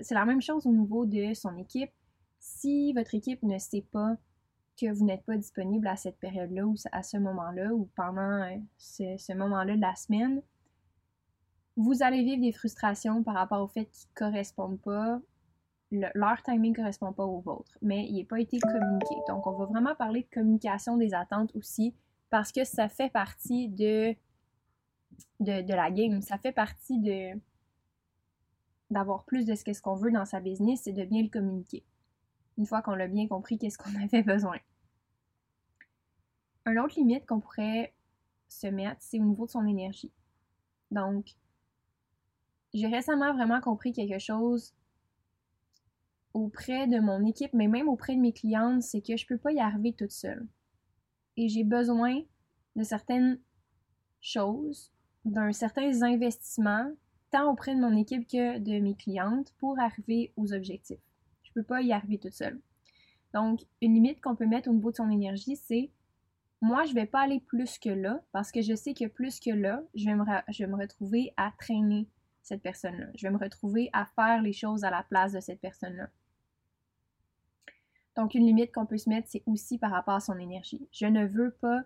C'est 0.01 0.13
la 0.13 0.25
même 0.25 0.39
chose 0.39 0.67
au 0.67 0.71
niveau 0.71 1.07
de 1.07 1.33
son 1.33 1.57
équipe. 1.57 1.89
Si 2.37 2.93
votre 2.93 3.15
équipe 3.15 3.41
ne 3.41 3.57
sait 3.57 3.87
pas 3.91 4.15
que 4.79 4.93
vous 4.93 5.03
n'êtes 5.03 5.23
pas 5.23 5.35
disponible 5.35 5.87
à 5.87 5.95
cette 5.95 6.19
période-là 6.19 6.67
ou 6.67 6.75
à 6.91 7.01
ce 7.01 7.17
moment-là 7.17 7.73
ou 7.73 7.89
pendant 7.95 8.43
euh, 8.43 8.55
ce, 8.77 9.33
moment-là 9.33 9.75
de 9.75 9.81
la 9.81 9.95
semaine, 9.95 10.43
vous 11.75 12.03
allez 12.03 12.23
vivre 12.23 12.43
des 12.43 12.51
frustrations 12.51 13.23
par 13.23 13.33
rapport 13.33 13.63
au 13.63 13.67
fait 13.67 13.85
qu'ils 13.85 14.09
ne 14.09 14.29
correspondent 14.29 14.79
pas, 14.79 15.19
leur 15.91 16.41
timing 16.43 16.71
ne 16.71 16.77
correspond 16.77 17.11
pas 17.11 17.25
au 17.25 17.39
vôtre, 17.39 17.77
mais 17.81 18.07
il 18.07 18.19
n'a 18.19 18.25
pas 18.25 18.39
été 18.39 18.59
communiqué. 18.59 19.15
Donc, 19.27 19.45
on 19.45 19.51
va 19.51 19.65
vraiment 19.65 19.95
parler 19.95 20.21
de 20.21 20.33
communication 20.33 20.97
des 20.97 21.13
attentes 21.13 21.53
aussi 21.55 21.93
parce 22.29 22.51
que 22.51 22.63
ça 22.63 22.87
fait 22.87 23.11
partie 23.11 23.67
de, 23.67 24.15
de 25.41 25.73
la 25.73 25.91
game, 25.91 26.21
ça 26.21 26.37
fait 26.37 26.53
partie 26.53 26.99
de, 26.99 27.37
d'avoir 28.89 29.25
plus 29.25 29.45
de 29.45 29.53
ce 29.55 29.81
qu'on 29.81 29.95
veut 29.95 30.11
dans 30.11 30.25
sa 30.25 30.39
business, 30.39 30.81
c'est 30.83 30.93
de 30.93 31.03
bien 31.03 31.23
le 31.23 31.29
communiquer. 31.29 31.83
Une 32.57 32.65
fois 32.65 32.81
qu'on 32.81 32.95
l'a 32.95 33.07
bien 33.07 33.27
compris, 33.27 33.57
qu'est-ce 33.57 33.77
qu'on 33.77 33.95
avait 34.03 34.23
besoin. 34.23 34.57
Un 36.65 36.77
autre 36.77 36.95
limite 36.97 37.25
qu'on 37.25 37.39
pourrait 37.39 37.93
se 38.47 38.67
mettre, 38.67 39.01
c'est 39.01 39.19
au 39.19 39.23
niveau 39.23 39.45
de 39.45 39.51
son 39.51 39.65
énergie. 39.65 40.11
Donc, 40.91 41.35
j'ai 42.73 42.87
récemment 42.87 43.33
vraiment 43.33 43.59
compris 43.59 43.91
quelque 43.91 44.19
chose 44.19 44.73
auprès 46.33 46.87
de 46.87 46.99
mon 46.99 47.25
équipe, 47.25 47.53
mais 47.53 47.67
même 47.67 47.89
auprès 47.89 48.15
de 48.15 48.21
mes 48.21 48.33
clientes, 48.33 48.81
c'est 48.81 49.01
que 49.01 49.17
je 49.17 49.25
ne 49.25 49.27
peux 49.27 49.37
pas 49.37 49.51
y 49.51 49.59
arriver 49.59 49.93
toute 49.93 50.11
seule. 50.11 50.47
Et 51.37 51.49
j'ai 51.49 51.63
besoin 51.63 52.21
de 52.75 52.83
certaines 52.83 53.39
choses, 54.21 54.91
d'un 55.25 55.51
certain 55.51 56.01
investissement 56.03 56.91
tant 57.31 57.51
auprès 57.51 57.75
de 57.75 57.79
mon 57.79 57.95
équipe 57.95 58.27
que 58.27 58.59
de 58.59 58.79
mes 58.79 58.95
clientes 58.95 59.53
pour 59.57 59.79
arriver 59.79 60.33
aux 60.35 60.53
objectifs. 60.53 60.99
Je 61.43 61.51
ne 61.51 61.61
peux 61.61 61.63
pas 61.63 61.81
y 61.81 61.93
arriver 61.93 62.17
toute 62.17 62.33
seule. 62.33 62.59
Donc, 63.33 63.61
une 63.81 63.93
limite 63.93 64.21
qu'on 64.21 64.35
peut 64.35 64.45
mettre 64.45 64.69
au 64.69 64.73
niveau 64.73 64.91
de 64.91 64.97
son 64.97 65.09
énergie, 65.09 65.55
c'est 65.55 65.91
moi, 66.61 66.83
je 66.83 66.93
vais 66.93 67.05
pas 67.05 67.21
aller 67.21 67.39
plus 67.39 67.79
que 67.79 67.89
là 67.89 68.21
parce 68.31 68.51
que 68.51 68.61
je 68.61 68.75
sais 68.75 68.93
que 68.93 69.07
plus 69.07 69.39
que 69.39 69.49
là, 69.49 69.81
je 69.95 70.05
vais 70.05 70.15
me, 70.15 70.25
je 70.49 70.63
vais 70.63 70.69
me 70.69 70.77
retrouver 70.77 71.33
à 71.37 71.51
traîner 71.57 72.07
cette 72.43 72.61
personne-là. 72.61 73.07
Je 73.15 73.25
vais 73.25 73.33
me 73.33 73.39
retrouver 73.39 73.89
à 73.93 74.05
faire 74.05 74.41
les 74.41 74.53
choses 74.53 74.83
à 74.83 74.91
la 74.91 75.03
place 75.03 75.33
de 75.33 75.39
cette 75.39 75.59
personne-là. 75.59 76.09
Donc, 78.15 78.33
une 78.33 78.45
limite 78.45 78.73
qu'on 78.73 78.85
peut 78.85 78.97
se 78.97 79.09
mettre, 79.09 79.29
c'est 79.29 79.43
aussi 79.45 79.77
par 79.77 79.91
rapport 79.91 80.15
à 80.15 80.19
son 80.19 80.37
énergie. 80.37 80.87
Je 80.91 81.05
ne 81.05 81.25
veux 81.25 81.51
pas 81.51 81.83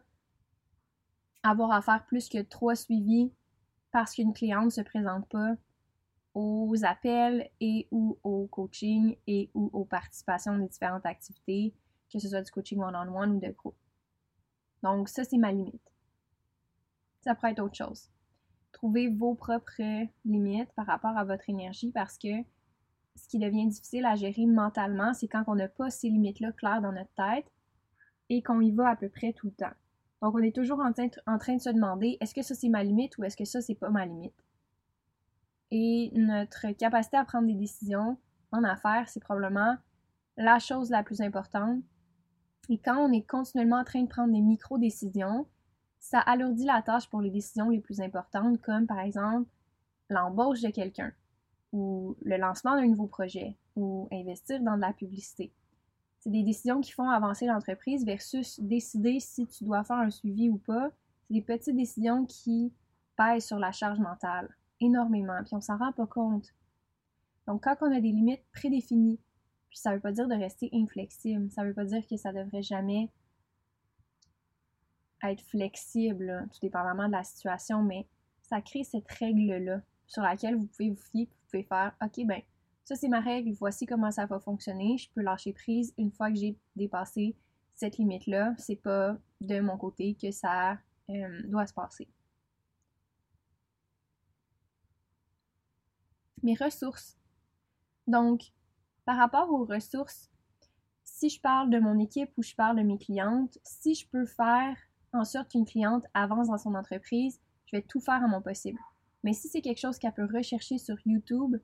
avoir 1.43 1.71
à 1.71 1.81
faire 1.81 2.05
plus 2.05 2.29
que 2.29 2.41
trois 2.41 2.75
suivis 2.75 3.31
parce 3.91 4.15
qu'une 4.15 4.33
cliente 4.33 4.65
ne 4.65 4.69
se 4.69 4.81
présente 4.81 5.27
pas 5.29 5.55
aux 6.33 6.75
appels 6.83 7.49
et 7.61 7.87
ou 7.91 8.17
au 8.23 8.47
coaching 8.47 9.15
et 9.27 9.49
ou 9.53 9.69
aux 9.71 9.85
participations 9.85 10.57
des 10.57 10.67
différentes 10.67 11.05
activités, 11.05 11.73
que 12.11 12.19
ce 12.19 12.27
soit 12.27 12.41
du 12.41 12.51
coaching 12.51 12.81
one-on-one 12.81 13.37
ou 13.37 13.39
de 13.39 13.51
groupe. 13.51 13.77
Donc, 14.83 15.07
ça, 15.07 15.23
c'est 15.23 15.37
ma 15.37 15.51
limite. 15.51 15.91
Ça 17.21 17.35
pourrait 17.35 17.51
être 17.51 17.63
autre 17.63 17.75
chose. 17.75 18.09
Trouvez 18.71 19.07
vos 19.07 19.35
propres 19.35 20.07
limites 20.25 20.71
par 20.73 20.87
rapport 20.87 21.17
à 21.17 21.23
votre 21.23 21.49
énergie 21.49 21.91
parce 21.91 22.17
que 22.17 22.43
ce 23.15 23.27
qui 23.27 23.39
devient 23.39 23.67
difficile 23.67 24.05
à 24.05 24.15
gérer 24.15 24.45
mentalement, 24.45 25.13
c'est 25.13 25.27
quand 25.27 25.43
on 25.47 25.55
n'a 25.55 25.67
pas 25.67 25.89
ces 25.89 26.09
limites-là 26.09 26.51
claires 26.51 26.81
dans 26.81 26.91
notre 26.91 27.13
tête 27.15 27.51
et 28.29 28.41
qu'on 28.41 28.61
y 28.61 28.71
va 28.71 28.89
à 28.89 28.95
peu 28.95 29.09
près 29.09 29.33
tout 29.33 29.47
le 29.47 29.53
temps. 29.53 29.73
Donc, 30.21 30.35
on 30.35 30.39
est 30.39 30.55
toujours 30.55 30.79
en, 30.79 30.91
train 30.91 31.55
de 31.55 31.61
se 31.61 31.69
demander 31.69 32.17
est-ce 32.19 32.33
que 32.33 32.41
ça 32.41 32.55
c'est 32.55 32.69
ma 32.69 32.83
limite 32.83 33.17
ou 33.17 33.23
est-ce 33.23 33.37
que 33.37 33.45
ça 33.45 33.61
c'est 33.61 33.75
pas 33.75 33.89
ma 33.89 34.05
limite? 34.05 34.33
Et 35.71 36.11
notre 36.15 36.71
capacité 36.71 37.17
à 37.17 37.25
prendre 37.25 37.47
des 37.47 37.55
décisions 37.55 38.17
en 38.51 38.63
affaires, 38.63 39.07
c'est 39.09 39.19
probablement 39.19 39.75
la 40.37 40.59
chose 40.59 40.89
la 40.89 41.03
plus 41.03 41.21
importante. 41.21 41.83
Et 42.69 42.79
quand 42.79 42.97
on 42.97 43.11
est 43.11 43.27
continuellement 43.27 43.79
en 43.79 43.83
train 43.83 44.01
de 44.01 44.07
prendre 44.07 44.33
des 44.33 44.41
micro-décisions, 44.41 45.47
ça 45.99 46.19
alourdit 46.19 46.65
la 46.65 46.81
tâche 46.81 47.09
pour 47.09 47.21
les 47.21 47.29
décisions 47.29 47.69
les 47.69 47.79
plus 47.79 48.01
importantes, 48.01 48.61
comme 48.61 48.87
par 48.87 48.99
exemple 48.99 49.49
l'embauche 50.09 50.61
de 50.61 50.69
quelqu'un 50.69 51.11
ou 51.75 52.15
le 52.21 52.37
lancement 52.37 52.75
d'un 52.75 52.87
nouveau 52.87 53.05
projet 53.05 53.57
ou 53.75 54.07
investir 54.09 54.61
dans 54.61 54.77
de 54.77 54.81
la 54.81 54.93
publicité. 54.93 55.51
C'est 56.21 56.29
des 56.29 56.41
décisions 56.41 56.79
qui 56.79 56.93
font 56.93 57.09
avancer 57.09 57.45
l'entreprise 57.47 58.05
versus 58.05 58.61
décider 58.61 59.19
si 59.19 59.45
tu 59.45 59.65
dois 59.65 59.83
faire 59.83 59.97
un 59.97 60.09
suivi 60.09 60.49
ou 60.49 60.57
pas. 60.57 60.89
C'est 61.27 61.33
des 61.33 61.41
petites 61.41 61.75
décisions 61.75 62.25
qui 62.25 62.71
pèsent 63.17 63.45
sur 63.45 63.59
la 63.59 63.73
charge 63.73 63.99
mentale 63.99 64.49
énormément, 64.79 65.37
puis 65.43 65.53
on 65.53 65.61
s'en 65.61 65.77
rend 65.77 65.91
pas 65.91 66.07
compte. 66.07 66.47
Donc, 67.45 67.63
quand 67.63 67.75
on 67.81 67.91
a 67.91 67.99
des 67.99 68.11
limites 68.11 68.43
prédéfinies, 68.53 69.19
puis 69.69 69.77
ça 69.77 69.93
veut 69.93 69.99
pas 69.99 70.13
dire 70.13 70.29
de 70.29 70.35
rester 70.35 70.69
inflexible, 70.73 71.51
ça 71.51 71.65
veut 71.65 71.73
pas 71.73 71.85
dire 71.85 72.07
que 72.07 72.15
ça 72.15 72.31
devrait 72.31 72.63
jamais 72.63 73.09
être 75.23 75.43
flexible, 75.43 76.47
tout 76.53 76.59
dépendamment 76.61 77.07
de 77.07 77.13
la 77.13 77.23
situation, 77.23 77.83
mais 77.83 78.07
ça 78.43 78.61
crée 78.61 78.85
cette 78.85 79.09
règle-là 79.11 79.81
sur 80.07 80.21
laquelle 80.21 80.55
vous 80.55 80.67
pouvez 80.67 80.91
vous 80.91 81.01
fier, 81.11 81.27
faire, 81.63 81.95
OK, 82.01 82.25
ben, 82.25 82.41
ça 82.83 82.95
c'est 82.95 83.07
ma 83.07 83.19
règle, 83.19 83.51
voici 83.53 83.85
comment 83.85 84.11
ça 84.11 84.25
va 84.25 84.39
fonctionner, 84.39 84.97
je 84.97 85.09
peux 85.11 85.21
lâcher 85.21 85.53
prise 85.53 85.93
une 85.97 86.11
fois 86.11 86.29
que 86.29 86.37
j'ai 86.37 86.57
dépassé 86.75 87.35
cette 87.73 87.97
limite-là, 87.97 88.53
c'est 88.57 88.75
pas 88.75 89.17
de 89.41 89.59
mon 89.59 89.77
côté 89.77 90.15
que 90.15 90.31
ça 90.31 90.77
euh, 91.09 91.41
doit 91.45 91.67
se 91.67 91.73
passer. 91.73 92.07
Mes 96.41 96.55
ressources. 96.55 97.17
Donc, 98.07 98.53
par 99.03 99.17
rapport 99.17 99.51
aux 99.51 99.65
ressources, 99.65 100.29
si 101.03 101.29
je 101.29 101.39
parle 101.41 101.69
de 101.69 101.79
mon 101.79 101.99
équipe 101.99 102.31
ou 102.37 102.43
je 102.43 102.55
parle 102.55 102.77
de 102.77 102.83
mes 102.83 102.97
clientes, 102.97 103.57
si 103.63 103.95
je 103.95 104.07
peux 104.07 104.25
faire 104.25 104.77
en 105.13 105.25
sorte 105.25 105.51
qu'une 105.51 105.65
cliente 105.65 106.05
avance 106.13 106.47
dans 106.47 106.57
son 106.57 106.75
entreprise, 106.75 107.39
je 107.65 107.77
vais 107.77 107.81
tout 107.81 107.99
faire 107.99 108.23
à 108.23 108.27
mon 108.27 108.41
possible. 108.41 108.79
Mais 109.25 109.33
si 109.33 109.49
c'est 109.49 109.61
quelque 109.61 109.79
chose 109.79 109.97
qu'elle 109.97 110.13
peut 110.13 110.29
rechercher 110.31 110.77
sur 110.77 110.95
YouTube, 111.03 111.55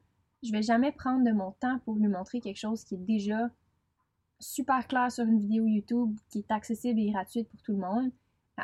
je 0.41 0.51
vais 0.51 0.63
jamais 0.63 0.91
prendre 0.91 1.23
de 1.23 1.31
mon 1.31 1.51
temps 1.51 1.77
pour 1.85 1.93
lui 1.93 2.07
montrer 2.07 2.41
quelque 2.41 2.57
chose 2.57 2.83
qui 2.83 2.95
est 2.95 3.05
déjà 3.05 3.51
super 4.39 4.87
clair 4.87 5.11
sur 5.11 5.25
une 5.25 5.39
vidéo 5.39 5.67
YouTube, 5.67 6.17
qui 6.31 6.39
est 6.39 6.51
accessible 6.51 6.99
et 6.99 7.11
gratuite 7.11 7.47
pour 7.49 7.61
tout 7.61 7.73
le 7.73 7.77
monde, 7.77 8.11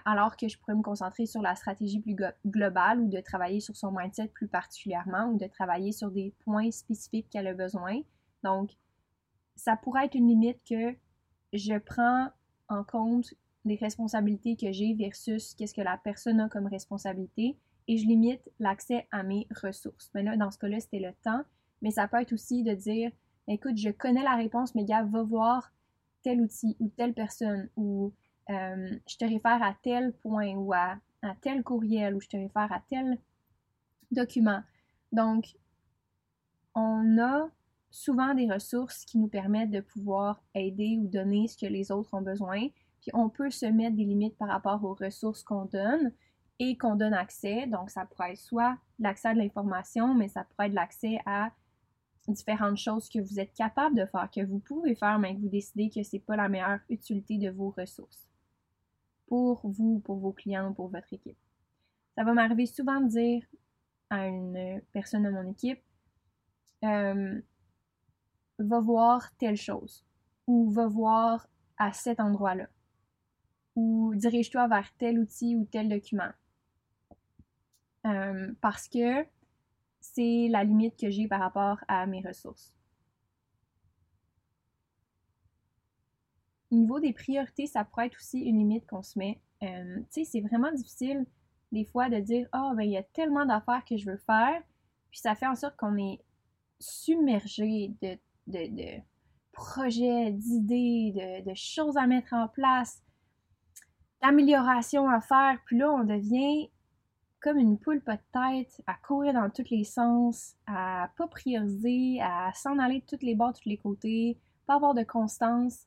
alors 0.03 0.35
que 0.35 0.47
je 0.47 0.57
pourrais 0.57 0.73
me 0.73 0.81
concentrer 0.81 1.27
sur 1.27 1.43
la 1.43 1.53
stratégie 1.53 1.99
plus 1.99 2.15
globale 2.47 2.99
ou 2.99 3.07
de 3.07 3.19
travailler 3.21 3.59
sur 3.59 3.77
son 3.77 3.91
mindset 3.91 4.29
plus 4.29 4.47
particulièrement 4.47 5.27
ou 5.27 5.37
de 5.37 5.45
travailler 5.45 5.91
sur 5.91 6.09
des 6.09 6.33
points 6.39 6.71
spécifiques 6.71 7.29
qu'elle 7.29 7.45
a 7.45 7.53
besoin. 7.53 8.01
Donc, 8.43 8.71
ça 9.55 9.75
pourrait 9.75 10.05
être 10.05 10.15
une 10.15 10.27
limite 10.27 10.63
que 10.67 10.95
je 11.53 11.77
prends 11.77 12.31
en 12.67 12.83
compte 12.83 13.35
des 13.63 13.75
responsabilités 13.75 14.55
que 14.55 14.71
j'ai 14.71 14.95
versus 14.95 15.53
qu'est-ce 15.53 15.75
que 15.75 15.81
la 15.81 15.97
personne 15.97 16.39
a 16.39 16.49
comme 16.49 16.65
responsabilité 16.65 17.59
et 17.87 17.97
je 17.97 18.05
limite 18.05 18.41
l'accès 18.59 19.07
à 19.11 19.23
mes 19.23 19.47
ressources. 19.63 20.11
Mais 20.13 20.23
là, 20.23 20.35
dans 20.37 20.51
ce 20.51 20.57
cas-là, 20.57 20.79
c'était 20.79 20.99
le 20.99 21.13
temps, 21.23 21.43
mais 21.81 21.91
ça 21.91 22.07
peut 22.07 22.21
être 22.21 22.33
aussi 22.33 22.63
de 22.63 22.73
dire 22.73 23.11
écoute, 23.47 23.77
je 23.77 23.89
connais 23.89 24.23
la 24.23 24.35
réponse, 24.35 24.75
mais 24.75 24.83
gars, 24.83 25.03
va 25.03 25.23
voir 25.23 25.71
tel 26.21 26.41
outil 26.41 26.75
ou 26.79 26.89
telle 26.89 27.13
personne 27.13 27.69
ou 27.75 28.13
euh, 28.49 28.97
je 29.07 29.17
te 29.17 29.25
réfère 29.25 29.61
à 29.63 29.75
tel 29.81 30.13
point 30.13 30.55
ou 30.55 30.73
à, 30.73 30.97
à 31.21 31.35
tel 31.41 31.63
courriel 31.63 32.15
ou 32.15 32.21
je 32.21 32.27
te 32.27 32.37
réfère 32.37 32.71
à 32.71 32.81
tel 32.89 33.17
document. 34.11 34.61
Donc, 35.11 35.57
on 36.75 37.17
a 37.19 37.49
souvent 37.89 38.33
des 38.33 38.51
ressources 38.51 39.05
qui 39.05 39.17
nous 39.17 39.27
permettent 39.27 39.71
de 39.71 39.79
pouvoir 39.79 40.41
aider 40.53 40.97
ou 40.99 41.07
donner 41.07 41.47
ce 41.47 41.57
que 41.57 41.65
les 41.65 41.91
autres 41.91 42.13
ont 42.13 42.21
besoin. 42.21 42.67
Puis 43.01 43.11
on 43.13 43.29
peut 43.29 43.49
se 43.49 43.65
mettre 43.65 43.95
des 43.95 44.03
limites 44.03 44.37
par 44.37 44.49
rapport 44.49 44.83
aux 44.83 44.93
ressources 44.93 45.43
qu'on 45.43 45.65
donne 45.65 46.11
et 46.59 46.77
qu'on 46.77 46.95
donne 46.95 47.13
accès. 47.13 47.67
Donc, 47.67 47.89
ça 47.89 48.05
pourrait 48.05 48.33
être 48.33 48.39
soit 48.39 48.77
l'accès 48.99 49.29
à 49.29 49.33
de 49.33 49.39
l'information, 49.39 50.13
mais 50.13 50.27
ça 50.27 50.43
pourrait 50.43 50.67
être 50.67 50.73
l'accès 50.73 51.19
à 51.25 51.51
différentes 52.27 52.77
choses 52.77 53.07
que 53.07 53.19
vous 53.19 53.39
êtes 53.39 53.53
capable 53.53 53.95
de 53.95 54.05
faire, 54.05 54.29
que 54.29 54.45
vous 54.45 54.59
pouvez 54.59 54.95
faire, 54.95 55.17
mais 55.17 55.35
que 55.35 55.39
vous 55.39 55.49
décidez 55.49 55.89
que 55.89 56.03
ce 56.03 56.15
n'est 56.15 56.21
pas 56.21 56.35
la 56.35 56.49
meilleure 56.49 56.79
utilité 56.89 57.37
de 57.37 57.49
vos 57.49 57.69
ressources 57.69 58.27
pour 59.27 59.61
vous, 59.63 59.99
pour 59.99 60.17
vos 60.17 60.33
clients, 60.33 60.73
pour 60.73 60.89
votre 60.89 61.13
équipe. 61.13 61.37
Ça 62.15 62.23
va 62.23 62.33
m'arriver 62.33 62.65
souvent 62.65 62.99
de 62.99 63.07
dire 63.07 63.45
à 64.09 64.27
une 64.27 64.81
personne 64.91 65.23
de 65.23 65.29
mon 65.29 65.49
équipe, 65.51 65.81
euh, 66.83 67.41
va 68.59 68.79
voir 68.79 69.35
telle 69.37 69.57
chose 69.57 70.05
ou 70.47 70.69
va 70.69 70.87
voir 70.87 71.47
à 71.77 71.93
cet 71.93 72.19
endroit-là 72.19 72.67
ou 73.77 74.15
dirige-toi 74.15 74.67
vers 74.67 74.91
tel 74.97 75.19
outil 75.19 75.55
ou 75.55 75.65
tel 75.65 75.87
document. 75.87 76.31
Euh, 78.07 78.53
parce 78.61 78.87
que 78.87 79.25
c'est 79.99 80.47
la 80.49 80.63
limite 80.63 80.97
que 80.97 81.09
j'ai 81.09 81.27
par 81.27 81.39
rapport 81.39 81.77
à 81.87 82.05
mes 82.05 82.21
ressources. 82.25 82.73
Au 86.71 86.75
niveau 86.75 86.99
des 86.99 87.13
priorités, 87.13 87.67
ça 87.67 87.83
pourrait 87.83 88.07
être 88.07 88.17
aussi 88.17 88.39
une 88.39 88.59
limite 88.59 88.87
qu'on 88.87 89.03
se 89.03 89.17
met. 89.17 89.41
Euh, 89.63 89.97
tu 90.11 90.23
sais, 90.23 90.25
c'est 90.25 90.41
vraiment 90.41 90.71
difficile 90.71 91.25
des 91.71 91.85
fois 91.85 92.09
de 92.09 92.19
dire 92.19 92.47
Ah, 92.51 92.69
oh, 92.71 92.75
ben 92.75 92.83
il 92.83 92.91
y 92.91 92.97
a 92.97 93.03
tellement 93.03 93.45
d'affaires 93.45 93.83
que 93.83 93.97
je 93.97 94.09
veux 94.09 94.17
faire, 94.17 94.61
puis 95.09 95.19
ça 95.19 95.35
fait 95.35 95.47
en 95.47 95.55
sorte 95.55 95.75
qu'on 95.75 95.97
est 95.97 96.21
submergé 96.79 97.93
de, 98.01 98.17
de, 98.47 99.01
projets, 99.51 100.31
d'idées, 100.31 101.13
de, 101.15 101.49
de, 101.49 101.55
choses 101.55 101.97
à 101.97 102.05
mettre 102.05 102.33
en 102.33 102.47
place, 102.47 103.01
d'améliorations 104.21 105.09
à 105.09 105.19
faire, 105.19 105.59
puis 105.65 105.77
là, 105.77 105.91
on 105.91 106.03
devient 106.03 106.69
comme 107.39 107.57
une 107.57 107.77
poule 107.77 108.01
pas 108.01 108.17
de 108.17 108.21
tête, 108.31 108.81
à 108.87 108.95
courir 108.95 109.33
dans 109.33 109.49
tous 109.49 109.69
les 109.69 109.83
sens, 109.83 110.55
à 110.65 111.11
pas 111.17 111.27
prioriser, 111.27 112.19
à 112.21 112.51
s'en 112.55 112.79
aller 112.79 113.01
de 113.01 113.05
toutes 113.05 113.23
les 113.23 113.35
bords, 113.35 113.53
de 113.53 113.59
tous 113.59 113.69
les 113.69 113.77
côtés, 113.77 114.37
pas 114.65 114.75
avoir 114.75 114.93
de 114.93 115.03
constance. 115.03 115.85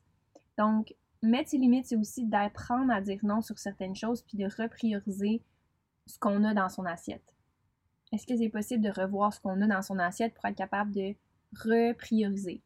Donc, 0.57 0.95
mettre 1.21 1.49
ses 1.49 1.57
limites, 1.57 1.87
c'est 1.87 1.97
aussi 1.97 2.25
d'apprendre 2.25 2.91
à 2.91 3.01
dire 3.01 3.19
non 3.23 3.41
sur 3.41 3.59
certaines 3.59 3.95
choses, 3.95 4.21
puis 4.21 4.37
de 4.37 4.45
reprioriser 4.45 5.43
ce 6.07 6.17
qu'on 6.19 6.43
a 6.43 6.53
dans 6.53 6.69
son 6.69 6.85
assiette. 6.85 7.35
Est-ce 8.11 8.27
que 8.27 8.35
c'est 8.35 8.49
possible 8.49 8.83
de 8.83 8.89
revoir 8.89 9.33
ce 9.33 9.39
qu'on 9.39 9.61
a 9.61 9.67
dans 9.67 9.81
son 9.81 9.99
assiette 9.99 10.33
pour 10.33 10.45
être 10.45 10.57
capable 10.57 10.91
de 10.91 11.15
reprioriser? 11.55 12.61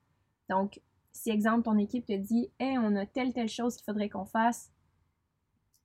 Donc, 0.49 0.79
si 1.11 1.29
exemple, 1.29 1.63
ton 1.63 1.77
équipe 1.77 2.05
te 2.05 2.17
dit 2.17 2.49
Hey, 2.59 2.77
on 2.77 2.95
a 2.95 3.05
telle, 3.05 3.33
telle 3.33 3.49
chose 3.49 3.75
qu'il 3.75 3.85
faudrait 3.85 4.09
qu'on 4.09 4.25
fasse, 4.25 4.71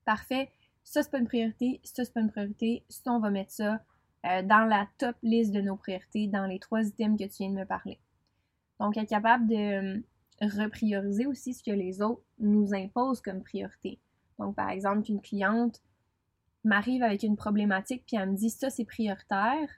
parfait, 0.04 0.52
ça 0.84 1.02
c'est 1.02 1.10
pas 1.10 1.18
une 1.18 1.26
priorité, 1.26 1.80
ça 1.84 2.04
c'est 2.04 2.12
pas 2.12 2.20
une 2.20 2.30
priorité, 2.30 2.84
ça 2.88 3.12
on 3.12 3.20
va 3.20 3.30
mettre 3.30 3.52
ça 3.52 3.80
euh, 4.26 4.42
dans 4.42 4.66
la 4.66 4.86
top 4.98 5.16
liste 5.22 5.52
de 5.52 5.60
nos 5.60 5.76
priorités, 5.76 6.26
dans 6.26 6.46
les 6.46 6.58
trois 6.58 6.82
items 6.82 7.18
que 7.18 7.24
tu 7.24 7.38
viens 7.38 7.50
de 7.50 7.54
me 7.54 7.64
parler. 7.64 7.98
Donc, 8.78 8.96
être 8.96 9.08
capable 9.08 9.46
de 9.46 9.54
euh, 9.54 10.00
reprioriser 10.42 11.26
aussi 11.26 11.54
ce 11.54 11.62
que 11.62 11.70
les 11.70 12.02
autres 12.02 12.22
nous 12.38 12.74
imposent 12.74 13.22
comme 13.22 13.42
priorité. 13.42 13.98
Donc, 14.38 14.56
par 14.56 14.70
exemple, 14.70 15.02
qu'une 15.04 15.22
cliente 15.22 15.80
m'arrive 16.64 17.02
avec 17.02 17.22
une 17.22 17.36
problématique 17.36 18.04
puis 18.06 18.16
elle 18.16 18.30
me 18.30 18.36
dit 18.36 18.50
ça 18.50 18.68
c'est 18.68 18.84
prioritaire. 18.84 19.68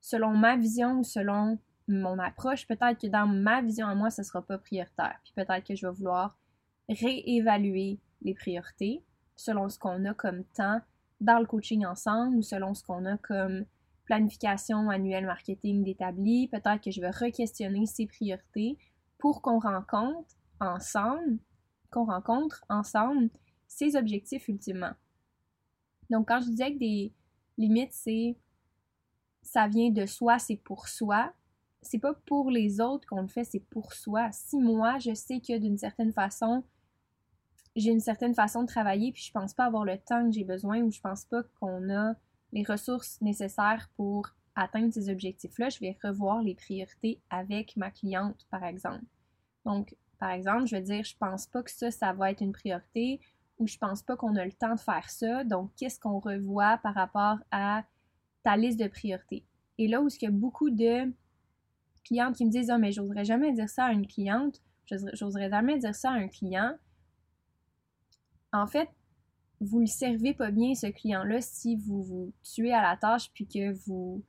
Selon 0.00 0.36
ma 0.36 0.56
vision 0.56 1.00
ou 1.00 1.04
selon 1.04 1.58
mon 1.86 2.18
approche, 2.18 2.66
peut-être 2.66 3.00
que 3.00 3.06
dans 3.06 3.26
ma 3.26 3.62
vision 3.62 3.86
à 3.86 3.94
moi, 3.94 4.10
ce 4.10 4.20
ne 4.20 4.26
sera 4.26 4.42
pas 4.42 4.58
prioritaire. 4.58 5.18
Puis 5.24 5.32
peut-être 5.34 5.66
que 5.66 5.74
je 5.74 5.86
vais 5.86 5.92
vouloir 5.92 6.38
réévaluer 6.88 7.98
les 8.22 8.34
priorités 8.34 9.02
selon 9.38 9.68
ce 9.68 9.78
qu'on 9.78 10.04
a 10.04 10.14
comme 10.14 10.44
temps 10.44 10.80
dans 11.20 11.38
le 11.38 11.46
coaching 11.46 11.86
ensemble 11.86 12.36
ou 12.36 12.42
selon 12.42 12.74
ce 12.74 12.82
qu'on 12.82 13.06
a 13.06 13.16
comme 13.18 13.64
planification 14.04 14.90
annuelle 14.90 15.26
marketing 15.26 15.84
d'établi. 15.84 16.48
Peut-être 16.48 16.82
que 16.82 16.90
je 16.90 17.00
vais 17.00 17.10
re-questionner 17.10 17.86
ses 17.86 18.06
priorités 18.06 18.76
pour 19.16 19.40
qu'on 19.40 19.60
rencontre 19.60 20.28
ensemble, 20.60 21.38
qu'on 21.90 22.04
rencontre 22.04 22.64
ensemble 22.68 23.30
ses 23.68 23.96
objectifs 23.96 24.48
ultimement. 24.48 24.92
Donc, 26.10 26.28
quand 26.28 26.40
je 26.40 26.50
disais 26.50 26.72
que 26.72 26.78
des 26.78 27.12
limites, 27.58 27.92
c'est 27.92 28.36
ça 29.42 29.68
vient 29.68 29.90
de 29.90 30.04
soi, 30.04 30.38
c'est 30.38 30.56
pour 30.56 30.88
soi. 30.88 31.32
C'est 31.80 32.00
pas 32.00 32.14
pour 32.26 32.50
les 32.50 32.80
autres 32.80 33.06
qu'on 33.06 33.22
le 33.22 33.28
fait, 33.28 33.44
c'est 33.44 33.64
pour 33.70 33.92
soi. 33.92 34.32
Si 34.32 34.58
moi, 34.58 34.98
je 34.98 35.14
sais 35.14 35.40
que 35.40 35.56
d'une 35.58 35.78
certaine 35.78 36.12
façon, 36.12 36.64
j'ai 37.76 37.90
une 37.90 38.00
certaine 38.00 38.34
façon 38.34 38.62
de 38.62 38.68
travailler, 38.68 39.12
puis 39.12 39.22
je 39.22 39.32
pense 39.32 39.54
pas 39.54 39.64
avoir 39.64 39.84
le 39.84 39.98
temps 39.98 40.24
que 40.24 40.32
j'ai 40.32 40.44
besoin 40.44 40.80
ou 40.80 40.90
je 40.90 41.00
pense 41.00 41.24
pas 41.24 41.42
qu'on 41.60 41.90
a 41.90 42.14
les 42.52 42.64
ressources 42.64 43.20
nécessaires 43.20 43.90
pour 43.96 44.28
atteindre 44.54 44.92
ces 44.92 45.08
objectifs-là, 45.08 45.68
je 45.68 45.78
vais 45.78 45.96
revoir 46.02 46.42
les 46.42 46.54
priorités 46.54 47.20
avec 47.30 47.76
ma 47.76 47.90
cliente, 47.90 48.46
par 48.50 48.64
exemple. 48.64 49.04
Donc, 49.64 49.94
par 50.18 50.30
exemple, 50.30 50.66
je 50.66 50.76
vais 50.76 50.82
dire, 50.82 51.04
je 51.04 51.16
pense 51.16 51.46
pas 51.46 51.62
que 51.62 51.70
ça, 51.70 51.90
ça 51.90 52.12
va 52.12 52.32
être 52.32 52.40
une 52.40 52.52
priorité 52.52 53.20
ou 53.58 53.66
je 53.66 53.76
pense 53.78 54.02
pas 54.02 54.16
qu'on 54.16 54.34
a 54.36 54.44
le 54.44 54.52
temps 54.52 54.74
de 54.74 54.80
faire 54.80 55.08
ça. 55.10 55.44
Donc, 55.44 55.70
qu'est-ce 55.76 56.00
qu'on 56.00 56.18
revoit 56.18 56.78
par 56.78 56.94
rapport 56.94 57.38
à 57.50 57.84
ta 58.42 58.56
liste 58.56 58.80
de 58.80 58.88
priorités? 58.88 59.44
Et 59.78 59.86
là 59.86 60.00
où 60.02 60.08
il 60.08 60.22
y 60.22 60.26
a 60.26 60.30
beaucoup 60.30 60.70
de 60.70 61.12
clientes 62.04 62.36
qui 62.36 62.44
me 62.44 62.50
disent, 62.50 62.70
ah, 62.70 62.78
mais 62.78 62.90
j'oserais 62.90 63.24
jamais 63.24 63.52
dire 63.52 63.68
ça 63.68 63.86
à 63.86 63.92
une 63.92 64.06
cliente, 64.06 64.60
j'oserais 64.86 65.50
jamais 65.50 65.78
dire 65.78 65.94
ça 65.94 66.10
à 66.10 66.14
un 66.14 66.28
client. 66.28 66.74
En 68.52 68.66
fait, 68.66 68.88
vous 69.60 69.80
le 69.80 69.86
servez 69.86 70.34
pas 70.34 70.50
bien, 70.50 70.74
ce 70.74 70.86
client-là, 70.86 71.40
si 71.40 71.76
vous 71.76 72.02
vous 72.02 72.32
tuez 72.42 72.72
à 72.72 72.82
la 72.82 72.96
tâche 72.96 73.30
puis 73.32 73.46
que 73.46 73.72
vous 73.86 74.22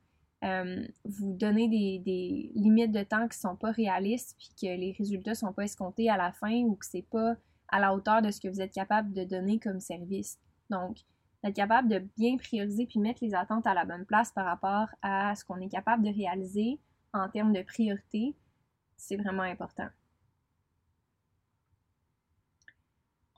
euh, 0.43 0.87
vous 1.03 1.33
donnez 1.33 1.67
des, 1.67 2.51
limites 2.55 2.93
de 2.93 3.03
temps 3.03 3.27
qui 3.27 3.37
sont 3.37 3.57
pas 3.57 3.71
réalistes 3.71 4.37
puis 4.37 4.49
que 4.59 4.67
les 4.67 4.95
résultats 4.97 5.35
sont 5.35 5.51
pas 5.51 5.63
escomptés 5.63 6.09
à 6.09 6.15
la 6.15 6.31
fin 6.31 6.61
ou 6.63 6.75
que 6.75 6.85
c'est 6.85 7.05
pas 7.11 7.35
à 7.67 7.79
la 7.79 7.93
hauteur 7.93 8.21
de 8.21 8.31
ce 8.31 8.39
que 8.39 8.47
vous 8.47 8.61
êtes 8.61 8.71
capable 8.71 9.13
de 9.13 9.25
donner 9.25 9.59
comme 9.59 9.81
service. 9.81 10.39
Donc, 10.69 10.97
être 11.43 11.55
capable 11.55 11.89
de 11.89 11.99
bien 12.17 12.37
prioriser 12.37 12.85
puis 12.85 12.99
mettre 12.99 13.23
les 13.23 13.35
attentes 13.35 13.67
à 13.67 13.73
la 13.73 13.85
bonne 13.85 14.05
place 14.05 14.31
par 14.31 14.45
rapport 14.45 14.87
à 15.01 15.35
ce 15.35 15.43
qu'on 15.43 15.59
est 15.59 15.69
capable 15.69 16.03
de 16.03 16.09
réaliser 16.09 16.79
en 17.13 17.27
termes 17.29 17.53
de 17.53 17.61
priorité, 17.61 18.35
c'est 18.97 19.17
vraiment 19.17 19.43
important. 19.43 19.87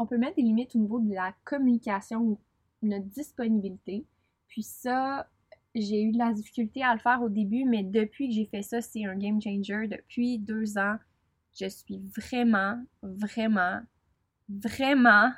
On 0.02 0.08
peut 0.08 0.18
mettre 0.18 0.38
des 0.38 0.42
limites 0.42 0.76
au 0.76 0.80
niveau 0.80 1.00
de 1.00 1.14
la 1.14 1.32
communication 1.44 2.22
ou 2.22 2.40
notre 2.82 3.06
disponibilité. 3.06 4.04
Puis 4.48 4.64
ça, 4.64 5.30
j'ai 5.76 6.02
eu 6.02 6.12
de 6.12 6.18
la 6.18 6.34
difficulté 6.34 6.82
à 6.82 6.94
le 6.94 7.00
faire 7.00 7.22
au 7.22 7.30
début, 7.30 7.66
mais 7.66 7.84
depuis 7.84 8.28
que 8.28 8.34
j'ai 8.34 8.46
fait 8.46 8.64
ça, 8.64 8.82
c'est 8.82 9.06
un 9.06 9.16
game 9.16 9.40
changer. 9.40 9.88
Depuis 9.88 10.40
deux 10.40 10.80
ans, 10.80 10.96
je 11.54 11.68
suis 11.68 12.02
vraiment, 12.18 12.84
vraiment, 13.04 13.80
vraiment 14.50 15.32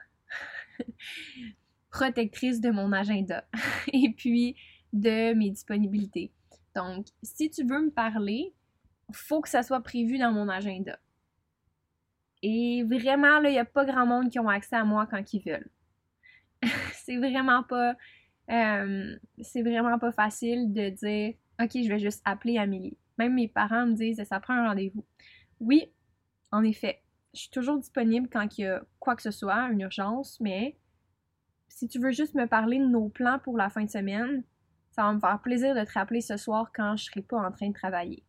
protectrice 1.91 2.61
de 2.61 2.71
mon 2.71 2.93
agenda 2.93 3.45
et 3.91 4.13
puis 4.15 4.55
de 4.93 5.33
mes 5.33 5.49
disponibilités. 5.49 6.31
Donc, 6.73 7.07
si 7.21 7.49
tu 7.49 7.65
veux 7.65 7.81
me 7.81 7.91
parler, 7.91 8.53
faut 9.11 9.41
que 9.41 9.49
ça 9.49 9.61
soit 9.61 9.81
prévu 9.81 10.17
dans 10.19 10.31
mon 10.31 10.47
agenda. 10.47 10.97
Et 12.43 12.83
vraiment, 12.83 13.39
là, 13.39 13.49
il 13.49 13.53
n'y 13.53 13.59
a 13.59 13.65
pas 13.65 13.85
grand 13.85 14.05
monde 14.05 14.29
qui 14.29 14.37
ont 14.37 14.49
accès 14.49 14.75
à 14.75 14.83
moi 14.83 15.07
quand 15.09 15.33
ils 15.33 15.41
veulent. 15.41 15.69
c'est 16.93 17.17
vraiment 17.17 17.63
pas 17.63 17.95
euh, 18.51 19.15
c'est 19.41 19.61
vraiment 19.61 19.97
pas 19.99 20.11
facile 20.11 20.73
de 20.73 20.89
dire 20.89 21.33
OK, 21.61 21.71
je 21.73 21.87
vais 21.87 21.99
juste 21.99 22.21
appeler 22.25 22.57
Amélie. 22.57 22.97
Même 23.17 23.35
mes 23.35 23.47
parents 23.47 23.85
me 23.85 23.93
disent 23.93 24.21
ça 24.23 24.39
prend 24.39 24.53
un 24.53 24.67
rendez-vous. 24.67 25.05
Oui, 25.59 25.85
en 26.51 26.63
effet, 26.63 27.01
je 27.33 27.41
suis 27.41 27.49
toujours 27.49 27.77
disponible 27.77 28.27
quand 28.31 28.57
il 28.57 28.61
y 28.61 28.67
a 28.67 28.83
quoi 28.99 29.15
que 29.15 29.21
ce 29.21 29.31
soit, 29.31 29.69
une 29.71 29.81
urgence, 29.81 30.39
mais 30.41 30.77
si 31.69 31.87
tu 31.87 31.99
veux 31.99 32.11
juste 32.11 32.35
me 32.35 32.45
parler 32.45 32.77
de 32.77 32.85
nos 32.85 33.09
plans 33.09 33.39
pour 33.39 33.57
la 33.57 33.69
fin 33.69 33.83
de 33.83 33.89
semaine, 33.89 34.43
ça 34.91 35.03
va 35.03 35.13
me 35.13 35.19
faire 35.19 35.39
plaisir 35.41 35.73
de 35.73 35.83
te 35.83 35.93
rappeler 35.93 36.21
ce 36.21 36.37
soir 36.37 36.71
quand 36.75 36.97
je 36.97 37.05
serai 37.05 37.21
pas 37.21 37.37
en 37.37 37.51
train 37.51 37.69
de 37.69 37.73
travailler. 37.73 38.23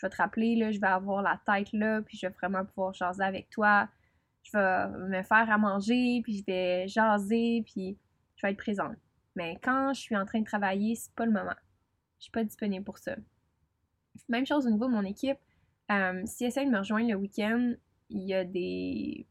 Je 0.00 0.06
vais 0.06 0.10
te 0.10 0.16
rappeler, 0.16 0.56
là, 0.56 0.70
je 0.70 0.80
vais 0.80 0.86
avoir 0.86 1.20
la 1.20 1.38
tête 1.44 1.70
là, 1.74 2.00
puis 2.00 2.16
je 2.16 2.26
vais 2.26 2.32
vraiment 2.32 2.64
pouvoir 2.64 2.94
jaser 2.94 3.22
avec 3.22 3.50
toi. 3.50 3.86
Je 4.42 4.56
vais 4.56 4.88
me 4.88 5.22
faire 5.22 5.50
à 5.50 5.58
manger, 5.58 6.22
puis 6.22 6.38
je 6.38 6.44
vais 6.46 6.88
jaser, 6.88 7.62
puis 7.66 7.98
je 8.36 8.46
vais 8.46 8.52
être 8.52 8.58
présente. 8.58 8.96
Mais 9.36 9.58
quand 9.62 9.92
je 9.92 10.00
suis 10.00 10.16
en 10.16 10.24
train 10.24 10.40
de 10.40 10.46
travailler, 10.46 10.94
c'est 10.94 11.12
pas 11.12 11.26
le 11.26 11.32
moment. 11.32 11.54
Je 12.18 12.24
suis 12.24 12.30
pas 12.30 12.42
disponible 12.42 12.82
pour 12.82 12.96
ça. 12.96 13.14
Même 14.30 14.46
chose 14.46 14.66
au 14.66 14.70
niveau 14.70 14.86
de 14.86 14.92
mon 14.92 15.04
équipe. 15.04 15.36
Euh, 15.90 16.22
si 16.24 16.46
essaie 16.46 16.64
de 16.64 16.70
me 16.70 16.78
rejoindre 16.78 17.10
le 17.10 17.16
week-end, 17.16 17.74
il 18.08 18.22
y 18.22 18.32
a 18.32 18.44
des 18.44 19.26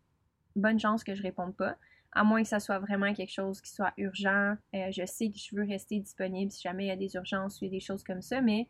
bonnes 0.56 0.80
chances 0.80 1.04
que 1.04 1.16
je 1.16 1.24
réponde 1.24 1.56
pas. 1.56 1.78
À 2.12 2.24
moins 2.24 2.44
que 2.44 2.48
ça 2.48 2.60
soit 2.60 2.78
vraiment 2.78 3.12
quelque 3.16 3.32
chose 3.32 3.60
qui 3.60 3.72
soit 3.72 3.94
urgent. 3.98 4.56
Euh, 4.76 4.92
je 4.92 5.06
sais 5.08 5.32
que 5.32 5.38
je 5.38 5.56
veux 5.56 5.66
rester 5.66 6.00
disponible 6.00 6.52
si 6.52 6.62
jamais 6.62 6.86
il 6.86 6.90
y 6.90 6.92
a 6.92 6.96
des 6.96 7.16
urgences 7.16 7.60
ou 7.64 7.68
des 7.68 7.80
choses 7.80 8.04
comme 8.04 8.22
ça, 8.22 8.42
mais 8.42 8.68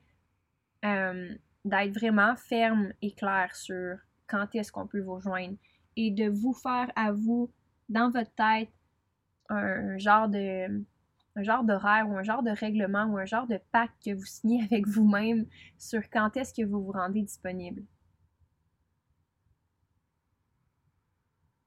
euh, 0.85 1.35
d'être 1.65 1.93
vraiment 1.93 2.35
ferme 2.35 2.93
et 3.01 3.11
clair 3.13 3.55
sur 3.55 3.97
quand 4.27 4.53
est-ce 4.55 4.71
qu'on 4.71 4.87
peut 4.87 5.01
vous 5.01 5.15
rejoindre 5.15 5.57
et 5.95 6.11
de 6.11 6.29
vous 6.29 6.53
faire 6.53 6.91
à 6.95 7.11
vous, 7.11 7.51
dans 7.89 8.09
votre 8.09 8.33
tête, 8.35 8.69
un 9.49 9.97
genre 9.97 10.29
de 10.29 10.83
genre 11.43 11.63
d'horaire 11.63 12.09
ou 12.09 12.17
un 12.17 12.23
genre 12.23 12.43
de 12.43 12.51
règlement 12.51 13.05
ou 13.05 13.17
un 13.17 13.25
genre 13.25 13.47
de 13.47 13.59
pacte 13.71 13.95
que 14.03 14.13
vous 14.13 14.25
signez 14.25 14.63
avec 14.71 14.87
vous-même 14.87 15.45
sur 15.77 16.01
quand 16.09 16.35
est-ce 16.37 16.53
que 16.53 16.65
vous 16.65 16.83
vous 16.83 16.91
rendez 16.91 17.21
disponible. 17.21 17.83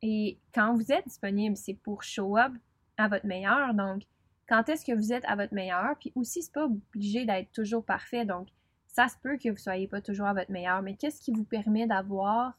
Et 0.03 0.39
quand 0.53 0.75
vous 0.75 0.91
êtes 0.91 1.07
disponible, 1.07 1.57
c'est 1.57 1.75
pour 1.75 2.03
show 2.03 2.37
up 2.37 2.53
à 2.97 3.09
votre 3.09 3.27
meilleur. 3.27 3.73
Donc, 3.73 4.03
quand 4.49 4.69
est-ce 4.69 4.85
que 4.85 4.93
vous 4.93 5.13
êtes 5.13 5.25
à 5.27 5.37
votre 5.37 5.55
meilleur? 5.55 5.97
Puis 6.01 6.13
aussi, 6.17 6.43
c'est 6.43 6.53
pas 6.53 6.65
obligé 6.65 7.25
d'être 7.25 7.53
toujours 7.53 7.85
parfait. 7.85 8.25
Donc, 8.25 8.49
ça 8.93 9.09
se 9.09 9.17
peut 9.19 9.39
que 9.39 9.49
vous 9.49 9.57
soyez 9.57 9.89
pas 9.89 10.01
toujours 10.01 10.27
à 10.27 10.35
votre 10.35 10.53
meilleur. 10.53 10.83
Mais 10.83 10.97
qu'est-ce 10.97 11.21
qui 11.21 11.33
vous 11.33 11.45
permet 11.45 11.87
d'avoir 11.87 12.59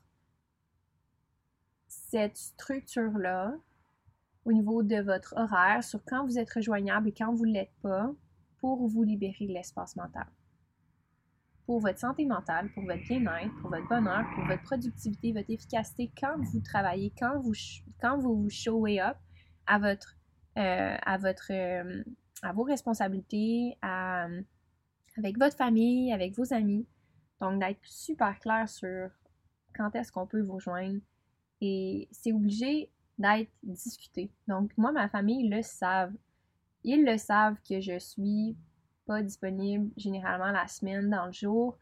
cette 1.87 2.37
structure-là 2.37 3.53
au 4.45 4.51
niveau 4.51 4.83
de 4.83 4.99
votre 5.01 5.35
horaire 5.37 5.83
sur 5.83 6.03
quand 6.05 6.25
vous 6.25 6.39
êtes 6.39 6.51
rejoignable 6.51 7.09
et 7.09 7.13
quand 7.13 7.33
vous 7.33 7.45
ne 7.45 7.53
l'êtes 7.53 7.75
pas 7.81 8.11
pour 8.59 8.87
vous 8.87 9.03
libérer 9.03 9.47
de 9.47 9.53
l'espace 9.53 9.95
mental? 9.95 10.25
Pour 11.67 11.79
votre 11.79 11.99
santé 11.99 12.25
mentale, 12.25 12.69
pour 12.73 12.83
votre 12.83 13.03
bien-être, 13.03 13.53
pour 13.61 13.69
votre 13.69 13.87
bonheur, 13.87 14.25
pour 14.35 14.45
votre 14.45 14.63
productivité, 14.63 15.31
votre 15.31 15.49
efficacité, 15.49 16.11
quand 16.19 16.35
vous 16.37 16.59
travaillez, 16.59 17.13
quand 17.17 17.39
vous, 17.39 17.53
quand 18.01 18.17
vous 18.17 18.41
vous 18.41 18.49
showez 18.49 18.99
up 18.99 19.15
à 19.67 19.79
votre, 19.79 20.17
euh, 20.57 20.97
à 21.01 21.17
votre, 21.17 21.51
euh, 21.51 22.03
à 22.41 22.51
vos 22.51 22.63
responsabilités, 22.63 23.77
avec 25.17 25.37
votre 25.37 25.55
famille, 25.55 26.11
avec 26.11 26.35
vos 26.35 26.53
amis. 26.53 26.85
Donc, 27.41 27.59
d'être 27.59 27.79
super 27.83 28.39
clair 28.39 28.69
sur 28.69 29.09
quand 29.75 29.95
est-ce 29.95 30.11
qu'on 30.11 30.27
peut 30.27 30.41
vous 30.41 30.55
rejoindre. 30.55 30.99
Et 31.61 32.07
c'est 32.11 32.31
obligé 32.31 32.89
d'être 33.17 33.51
discuté. 33.63 34.31
Donc, 34.47 34.71
moi, 34.77 34.91
ma 34.91 35.09
famille 35.09 35.49
le 35.49 35.61
savent. 35.61 36.13
Ils 36.83 37.03
le 37.03 37.17
savent 37.17 37.57
que 37.67 37.79
je 37.79 37.97
suis 37.99 38.55
pas 39.05 39.21
disponible 39.21 39.91
généralement 39.97 40.51
la 40.51 40.67
semaine 40.67 41.09
dans 41.09 41.25
le 41.25 41.31
jour 41.31 41.77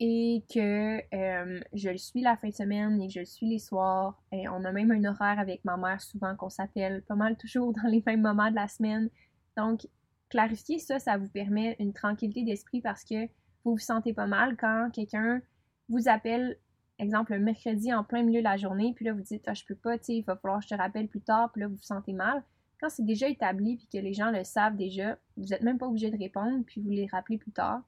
et 0.00 0.44
que 0.52 0.98
euh, 1.14 1.60
je 1.72 1.90
le 1.90 1.98
suis 1.98 2.20
la 2.20 2.36
fin 2.36 2.48
de 2.48 2.54
semaine 2.54 3.00
et 3.02 3.08
que 3.08 3.14
je 3.14 3.20
le 3.20 3.26
suis 3.26 3.48
les 3.48 3.58
soirs. 3.58 4.20
Et 4.30 4.48
on 4.48 4.64
a 4.64 4.72
même 4.72 4.90
un 4.90 5.04
horaire 5.04 5.38
avec 5.38 5.64
ma 5.64 5.76
mère 5.76 6.00
souvent 6.00 6.36
qu'on 6.36 6.50
s'appelle 6.50 7.02
pas 7.02 7.16
mal 7.16 7.36
toujours 7.36 7.72
dans 7.82 7.88
les 7.88 8.02
mêmes 8.06 8.22
moments 8.22 8.50
de 8.50 8.56
la 8.56 8.68
semaine. 8.68 9.10
Donc, 9.56 9.88
clarifier 10.28 10.78
ça, 10.78 10.98
ça 10.98 11.16
vous 11.16 11.28
permet 11.28 11.76
une 11.78 11.92
tranquillité 11.92 12.44
d'esprit 12.44 12.80
parce 12.80 13.04
que 13.04 13.26
vous 13.64 13.72
vous 13.72 13.78
sentez 13.78 14.12
pas 14.12 14.26
mal 14.26 14.56
quand 14.56 14.90
quelqu'un 14.92 15.40
vous 15.88 16.08
appelle 16.08 16.58
exemple, 16.98 17.32
le 17.32 17.40
mercredi 17.40 17.92
en 17.92 18.04
plein 18.04 18.22
milieu 18.22 18.40
de 18.40 18.44
la 18.44 18.56
journée, 18.56 18.92
puis 18.94 19.04
là, 19.04 19.12
vous 19.12 19.22
dites, 19.22 19.44
ah, 19.46 19.54
je 19.54 19.64
peux 19.64 19.74
pas, 19.74 19.98
tu 19.98 20.04
sais, 20.04 20.14
il 20.16 20.22
va 20.22 20.36
falloir 20.36 20.60
que 20.60 20.64
je 20.64 20.74
te 20.74 20.74
rappelle 20.74 21.08
plus 21.08 21.20
tard, 21.20 21.50
puis 21.52 21.62
là, 21.62 21.68
vous 21.68 21.76
vous 21.76 21.82
sentez 21.82 22.12
mal. 22.12 22.42
Quand 22.80 22.88
c'est 22.88 23.04
déjà 23.04 23.28
établi, 23.28 23.76
puis 23.76 23.88
que 23.92 23.98
les 23.98 24.12
gens 24.12 24.30
le 24.30 24.44
savent 24.44 24.76
déjà, 24.76 25.16
vous 25.36 25.46
n'êtes 25.46 25.62
même 25.62 25.78
pas 25.78 25.86
obligé 25.86 26.10
de 26.10 26.18
répondre, 26.18 26.64
puis 26.66 26.80
vous 26.80 26.90
les 26.90 27.06
rappelez 27.06 27.38
plus 27.38 27.52
tard. 27.52 27.82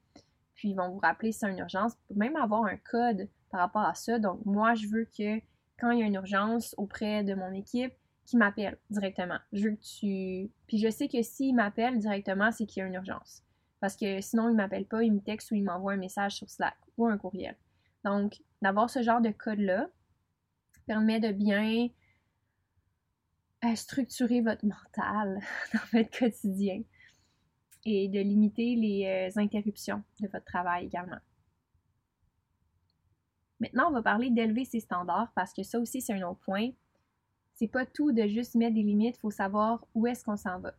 Puis 0.55 0.69
ils 0.69 0.75
vont 0.75 0.89
vous 0.89 0.99
rappeler 0.99 1.31
si 1.31 1.39
c'est 1.39 1.49
une 1.49 1.59
urgence. 1.59 1.93
Même 2.13 2.35
avoir 2.35 2.65
un 2.65 2.77
code 2.77 3.29
par 3.49 3.61
rapport 3.61 3.83
à 3.83 3.95
ça. 3.95 4.19
Donc, 4.19 4.45
moi, 4.45 4.75
je 4.75 4.87
veux 4.87 5.05
que 5.05 5.39
quand 5.79 5.91
il 5.91 5.99
y 5.99 6.03
a 6.03 6.05
une 6.05 6.15
urgence 6.15 6.75
auprès 6.77 7.23
de 7.23 7.33
mon 7.33 7.51
équipe, 7.53 7.93
qu'ils 8.31 8.39
m'appellent 8.39 8.79
directement. 8.89 9.37
Je 9.53 9.65
veux 9.65 9.75
que 9.75 9.81
tu. 9.81 10.49
Puis 10.67 10.77
je 10.77 10.89
sais 10.89 11.07
que 11.07 11.21
s'ils 11.21 11.53
m'appellent 11.53 11.99
directement, 11.99 12.51
c'est 12.51 12.65
qu'il 12.65 12.81
y 12.81 12.83
a 12.83 12.87
une 12.87 12.95
urgence. 12.95 13.43
Parce 13.79 13.95
que 13.95 14.21
sinon, 14.21 14.49
ils 14.49 14.53
ne 14.53 14.57
m'appellent 14.57 14.87
pas, 14.87 15.03
ils 15.03 15.11
me 15.11 15.19
textent 15.19 15.51
ou 15.51 15.55
ils 15.55 15.63
m'envoient 15.63 15.93
un 15.93 15.97
message 15.97 16.35
sur 16.35 16.49
Slack 16.49 16.77
ou 16.97 17.07
un 17.07 17.17
courriel. 17.17 17.55
Donc, 18.03 18.41
d'avoir 18.61 18.89
ce 18.89 19.01
genre 19.01 19.21
de 19.21 19.29
code-là 19.31 19.87
permet 20.87 21.19
de 21.19 21.31
bien 21.31 21.89
à 23.61 23.75
structurer 23.75 24.41
votre 24.41 24.65
mental 24.65 25.39
dans 25.73 25.99
votre 25.99 26.17
quotidien 26.17 26.81
et 27.85 28.07
de 28.07 28.19
limiter 28.19 28.75
les 28.75 29.31
euh, 29.35 29.41
interruptions 29.41 30.03
de 30.19 30.27
votre 30.27 30.45
travail 30.45 30.85
également. 30.85 31.19
Maintenant, 33.59 33.89
on 33.89 33.91
va 33.91 34.01
parler 34.01 34.29
d'élever 34.29 34.65
ses 34.65 34.79
standards 34.79 35.31
parce 35.35 35.53
que 35.53 35.63
ça 35.63 35.79
aussi, 35.79 36.01
c'est 36.01 36.13
un 36.13 36.21
autre 36.27 36.39
point. 36.39 36.69
C'est 37.61 37.67
pas 37.67 37.85
tout 37.85 38.11
de 38.11 38.25
juste 38.25 38.55
mettre 38.55 38.73
des 38.73 38.81
limites, 38.81 39.17
il 39.17 39.19
faut 39.19 39.29
savoir 39.29 39.85
où 39.93 40.07
est-ce 40.07 40.25
qu'on 40.25 40.35
s'en 40.35 40.59
va. 40.59 40.73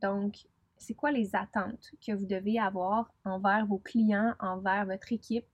Donc, 0.00 0.46
c'est 0.78 0.94
quoi 0.94 1.12
les 1.12 1.36
attentes 1.36 1.90
que 2.00 2.12
vous 2.12 2.24
devez 2.24 2.58
avoir 2.58 3.12
envers 3.26 3.66
vos 3.66 3.76
clients, 3.76 4.32
envers 4.40 4.86
votre 4.86 5.12
équipe? 5.12 5.44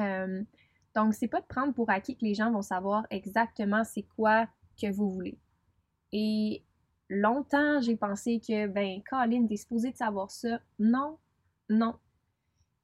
Euh, 0.00 0.44
donc, 0.94 1.14
c'est 1.14 1.28
pas 1.28 1.40
de 1.40 1.46
prendre 1.46 1.72
pour 1.72 1.88
acquis 1.88 2.14
que 2.14 2.26
les 2.26 2.34
gens 2.34 2.52
vont 2.52 2.60
savoir 2.60 3.06
exactement 3.08 3.84
c'est 3.84 4.02
quoi 4.02 4.46
que 4.78 4.92
vous 4.92 5.10
voulez. 5.10 5.38
Et 6.12 6.62
longtemps, 7.08 7.80
j'ai 7.80 7.96
pensé 7.96 8.40
que, 8.40 8.66
ben, 8.66 9.00
Colin, 9.08 9.46
t'es 9.46 9.56
supposé 9.56 9.92
de 9.92 9.96
savoir 9.96 10.30
ça. 10.30 10.60
Non, 10.78 11.16
non. 11.70 11.94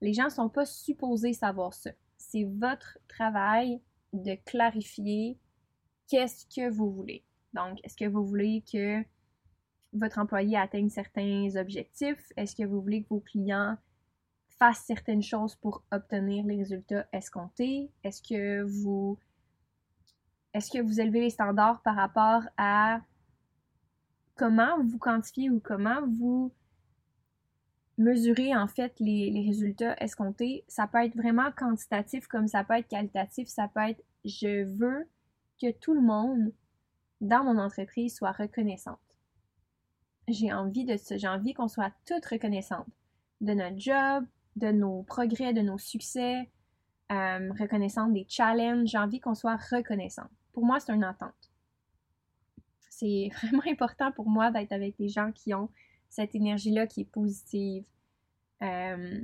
Les 0.00 0.14
gens 0.14 0.30
sont 0.30 0.48
pas 0.48 0.64
supposés 0.64 1.34
savoir 1.34 1.74
ça. 1.74 1.90
C'est 2.16 2.44
votre 2.44 2.98
travail 3.06 3.82
de 4.14 4.34
clarifier 4.46 5.38
qu'est-ce 6.08 6.46
que 6.46 6.70
vous 6.70 6.90
voulez. 6.90 7.24
Donc, 7.52 7.78
est-ce 7.84 7.96
que 7.96 8.08
vous 8.08 8.24
voulez 8.24 8.62
que 8.70 9.02
votre 9.92 10.18
employé 10.18 10.56
atteigne 10.56 10.90
certains 10.90 11.54
objectifs? 11.56 12.32
Est-ce 12.36 12.56
que 12.56 12.64
vous 12.64 12.80
voulez 12.80 13.02
que 13.02 13.08
vos 13.08 13.20
clients 13.20 13.76
fassent 14.58 14.84
certaines 14.86 15.22
choses 15.22 15.54
pour 15.56 15.82
obtenir 15.90 16.44
les 16.46 16.56
résultats 16.56 17.06
escomptés? 17.12 17.90
Est-ce 18.02 18.22
que 18.22 18.62
vous 18.62 19.18
est-ce 20.52 20.70
que 20.70 20.80
vous 20.80 21.00
élevez 21.00 21.20
les 21.20 21.30
standards 21.30 21.82
par 21.82 21.96
rapport 21.96 22.42
à 22.56 23.00
comment 24.36 24.80
vous 24.84 24.98
quantifiez 24.98 25.50
ou 25.50 25.58
comment 25.58 26.06
vous 26.06 26.52
mesurez 27.98 28.54
en 28.54 28.68
fait 28.68 28.94
les, 29.00 29.30
les 29.30 29.42
résultats 29.42 29.96
escomptés? 30.00 30.64
Ça 30.68 30.86
peut 30.86 31.04
être 31.04 31.16
vraiment 31.16 31.50
quantitatif 31.50 32.28
comme 32.28 32.46
ça 32.46 32.62
peut 32.62 32.74
être 32.74 32.88
qualitatif. 32.88 33.48
Ça 33.48 33.68
peut 33.68 33.80
être 33.80 34.02
je 34.24 34.64
veux 34.64 35.08
que 35.60 35.70
tout 35.72 35.94
le 35.94 36.00
monde 36.00 36.52
dans 37.20 37.44
mon 37.44 37.58
entreprise 37.58 38.16
soit 38.16 38.32
reconnaissante 38.32 38.98
j'ai 40.28 40.52
envie 40.52 40.84
de 40.84 40.96
ça. 40.96 41.16
J'ai 41.16 41.28
envie 41.28 41.54
qu'on 41.54 41.68
soit 41.68 41.92
toutes 42.06 42.24
reconnaissantes 42.26 42.88
de 43.40 43.52
notre 43.52 43.78
job, 43.78 44.24
de 44.56 44.68
nos 44.68 45.02
progrès, 45.02 45.52
de 45.52 45.60
nos 45.60 45.78
succès, 45.78 46.50
euh, 47.12 47.52
reconnaissantes 47.58 48.12
des 48.12 48.26
challenges. 48.28 48.88
J'ai 48.88 48.98
envie 48.98 49.20
qu'on 49.20 49.34
soit 49.34 49.56
reconnaissante. 49.56 50.30
Pour 50.52 50.64
moi, 50.64 50.80
c'est 50.80 50.92
une 50.92 51.04
attente. 51.04 51.50
C'est 52.90 53.30
vraiment 53.42 53.62
important 53.70 54.12
pour 54.12 54.28
moi 54.28 54.50
d'être 54.50 54.72
avec 54.72 54.96
des 54.96 55.08
gens 55.08 55.32
qui 55.32 55.52
ont 55.54 55.68
cette 56.08 56.34
énergie-là 56.34 56.86
qui 56.86 57.02
est 57.02 57.10
positive. 57.10 57.84
Euh, 58.62 59.20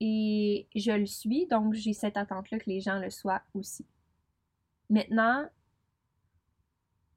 et 0.00 0.68
je 0.74 0.92
le 0.92 1.06
suis, 1.06 1.46
donc 1.46 1.74
j'ai 1.74 1.92
cette 1.92 2.16
attente-là 2.16 2.58
que 2.58 2.70
les 2.70 2.80
gens 2.80 2.98
le 2.98 3.10
soient 3.10 3.42
aussi. 3.52 3.84
Maintenant, 4.90 5.46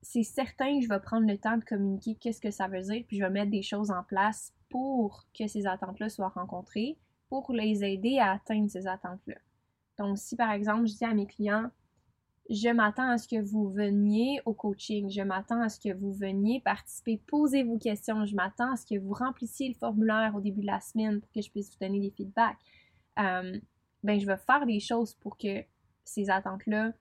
c'est 0.01 0.23
certain 0.23 0.79
que 0.79 0.83
je 0.83 0.89
vais 0.89 0.99
prendre 0.99 1.27
le 1.27 1.37
temps 1.37 1.57
de 1.57 1.63
communiquer 1.63 2.15
qu'est-ce 2.15 2.41
que 2.41 2.51
ça 2.51 2.67
veut 2.67 2.81
dire, 2.81 3.03
puis 3.07 3.17
je 3.17 3.23
vais 3.23 3.29
mettre 3.29 3.51
des 3.51 3.61
choses 3.61 3.91
en 3.91 4.03
place 4.03 4.53
pour 4.69 5.25
que 5.37 5.47
ces 5.47 5.67
attentes-là 5.67 6.09
soient 6.09 6.29
rencontrées, 6.29 6.97
pour 7.29 7.51
les 7.53 7.83
aider 7.83 8.17
à 8.19 8.31
atteindre 8.31 8.69
ces 8.69 8.87
attentes-là. 8.87 9.35
Donc, 9.97 10.17
si 10.17 10.35
par 10.35 10.51
exemple, 10.51 10.87
je 10.87 10.95
dis 10.95 11.05
à 11.05 11.13
mes 11.13 11.27
clients, 11.27 11.69
je 12.49 12.69
m'attends 12.69 13.09
à 13.09 13.17
ce 13.17 13.27
que 13.27 13.41
vous 13.41 13.69
veniez 13.69 14.41
au 14.45 14.53
coaching, 14.53 15.09
je 15.09 15.21
m'attends 15.21 15.61
à 15.61 15.69
ce 15.69 15.79
que 15.79 15.93
vous 15.93 16.11
veniez 16.11 16.59
participer, 16.59 17.17
poser 17.27 17.63
vos 17.63 17.77
questions, 17.77 18.25
je 18.25 18.35
m'attends 18.35 18.73
à 18.73 18.75
ce 18.75 18.85
que 18.85 18.99
vous 18.99 19.13
remplissiez 19.13 19.69
le 19.69 19.75
formulaire 19.75 20.33
au 20.35 20.41
début 20.41 20.61
de 20.61 20.65
la 20.65 20.81
semaine 20.81 21.21
pour 21.21 21.31
que 21.31 21.41
je 21.41 21.49
puisse 21.49 21.71
vous 21.71 21.79
donner 21.79 21.99
des 21.99 22.11
feedbacks. 22.11 22.57
Euh, 23.19 23.59
ben, 24.03 24.19
je 24.19 24.25
vais 24.25 24.37
faire 24.37 24.65
des 24.65 24.79
choses 24.79 25.13
pour 25.13 25.37
que 25.37 25.63
ces 26.03 26.29
attentes-là 26.29 26.91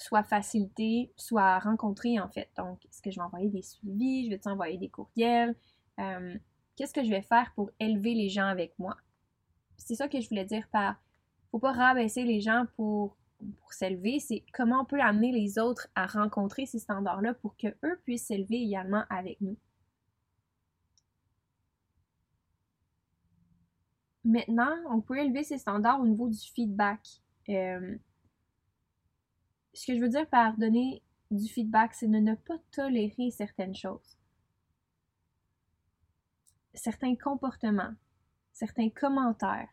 soit 0.00 0.22
facilité, 0.22 1.12
soit 1.16 1.58
rencontré 1.58 2.18
en 2.18 2.28
fait. 2.28 2.48
Donc, 2.56 2.84
est-ce 2.86 3.02
que 3.02 3.10
je 3.10 3.16
vais 3.16 3.24
envoyer 3.24 3.50
des 3.50 3.62
suivis, 3.62 4.24
je 4.26 4.30
vais 4.30 4.48
envoyer 4.48 4.78
des 4.78 4.88
courriels? 4.88 5.54
Euh, 5.98 6.36
qu'est-ce 6.76 6.94
que 6.94 7.04
je 7.04 7.10
vais 7.10 7.22
faire 7.22 7.52
pour 7.54 7.70
élever 7.78 8.14
les 8.14 8.28
gens 8.28 8.46
avec 8.46 8.78
moi? 8.78 8.96
C'est 9.76 9.94
ça 9.94 10.08
que 10.08 10.20
je 10.20 10.28
voulais 10.28 10.44
dire 10.44 10.66
par 10.72 10.96
faut 11.50 11.58
pas 11.58 11.72
rabaisser 11.72 12.24
les 12.24 12.40
gens 12.40 12.64
pour, 12.76 13.16
s'élever, 13.70 14.20
c'est 14.20 14.44
comment 14.52 14.82
on 14.82 14.84
peut 14.84 15.00
amener 15.00 15.32
les 15.32 15.58
autres 15.58 15.88
à 15.94 16.06
rencontrer 16.06 16.66
ces 16.66 16.78
standards-là 16.78 17.32
pour 17.34 17.56
qu'eux 17.56 17.98
puissent 18.04 18.26
s'élever 18.26 18.56
également 18.62 19.04
avec 19.08 19.40
nous. 19.40 19.56
Maintenant, 24.24 24.74
on 24.90 25.00
peut 25.00 25.18
élever 25.18 25.42
ces 25.42 25.56
standards 25.56 26.00
au 26.00 26.06
niveau 26.06 26.28
du 26.28 26.38
feedback. 26.38 27.00
Euh, 27.48 27.96
ce 29.72 29.86
que 29.86 29.94
je 29.96 30.00
veux 30.00 30.08
dire 30.08 30.28
par 30.28 30.56
donner 30.56 31.02
du 31.30 31.48
feedback, 31.48 31.94
c'est 31.94 32.08
de 32.08 32.18
ne 32.18 32.34
pas 32.34 32.58
tolérer 32.72 33.30
certaines 33.30 33.74
choses. 33.74 34.16
Certains 36.74 37.16
comportements, 37.16 37.94
certains 38.52 38.90
commentaires, 38.90 39.68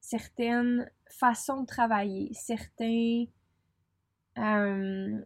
certaines 0.00 0.90
façons 1.10 1.62
de 1.62 1.66
travailler, 1.66 2.32
certains, 2.32 3.24
euh, 4.38 5.24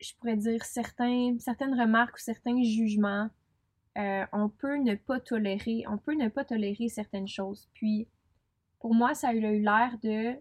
je 0.00 0.14
pourrais 0.18 0.36
dire 0.36 0.64
certains, 0.64 1.36
certaines 1.38 1.78
remarques 1.78 2.16
ou 2.16 2.20
certains 2.20 2.62
jugements, 2.62 3.30
euh, 3.98 4.26
on 4.32 4.48
peut 4.48 4.76
ne 4.76 4.94
pas 4.94 5.20
tolérer, 5.20 5.84
on 5.88 5.98
peut 5.98 6.14
ne 6.14 6.28
pas 6.28 6.44
tolérer 6.44 6.88
certaines 6.88 7.28
choses. 7.28 7.68
Puis, 7.74 8.08
pour 8.78 8.94
moi, 8.94 9.14
ça 9.14 9.28
a 9.28 9.32
eu 9.32 9.62
l'air 9.62 9.98
de 10.02 10.36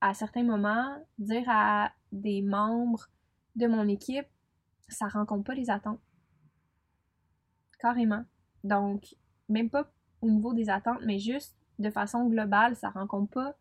à 0.00 0.14
certains 0.14 0.42
moments, 0.42 0.96
dire 1.18 1.44
à 1.48 1.92
des 2.12 2.42
membres 2.42 3.08
de 3.54 3.66
mon 3.66 3.88
équipe, 3.88 4.26
ça 4.88 5.08
rencontre 5.08 5.44
pas 5.44 5.54
les 5.54 5.70
attentes. 5.70 6.00
Carrément. 7.78 8.24
Donc, 8.64 9.16
même 9.48 9.70
pas 9.70 9.90
au 10.20 10.30
niveau 10.30 10.54
des 10.54 10.70
attentes, 10.70 11.00
mais 11.04 11.18
juste 11.18 11.56
de 11.78 11.90
façon 11.90 12.26
globale, 12.26 12.76
ça 12.76 12.90
rencontre 12.90 13.32
pas 13.32 13.56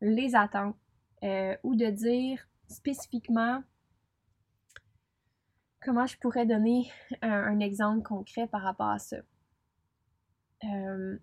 les 0.00 0.34
attentes. 0.34 0.76
Euh, 1.22 1.56
ou 1.62 1.74
de 1.74 1.86
dire 1.86 2.46
spécifiquement 2.68 3.62
comment 5.80 6.06
je 6.06 6.18
pourrais 6.18 6.44
donner 6.44 6.90
un, 7.22 7.58
exemple 7.60 8.02
concret 8.02 8.46
par 8.46 8.62
rapport 8.62 8.90
à 8.90 8.98
ça. 8.98 9.16
Euh, 10.64 11.18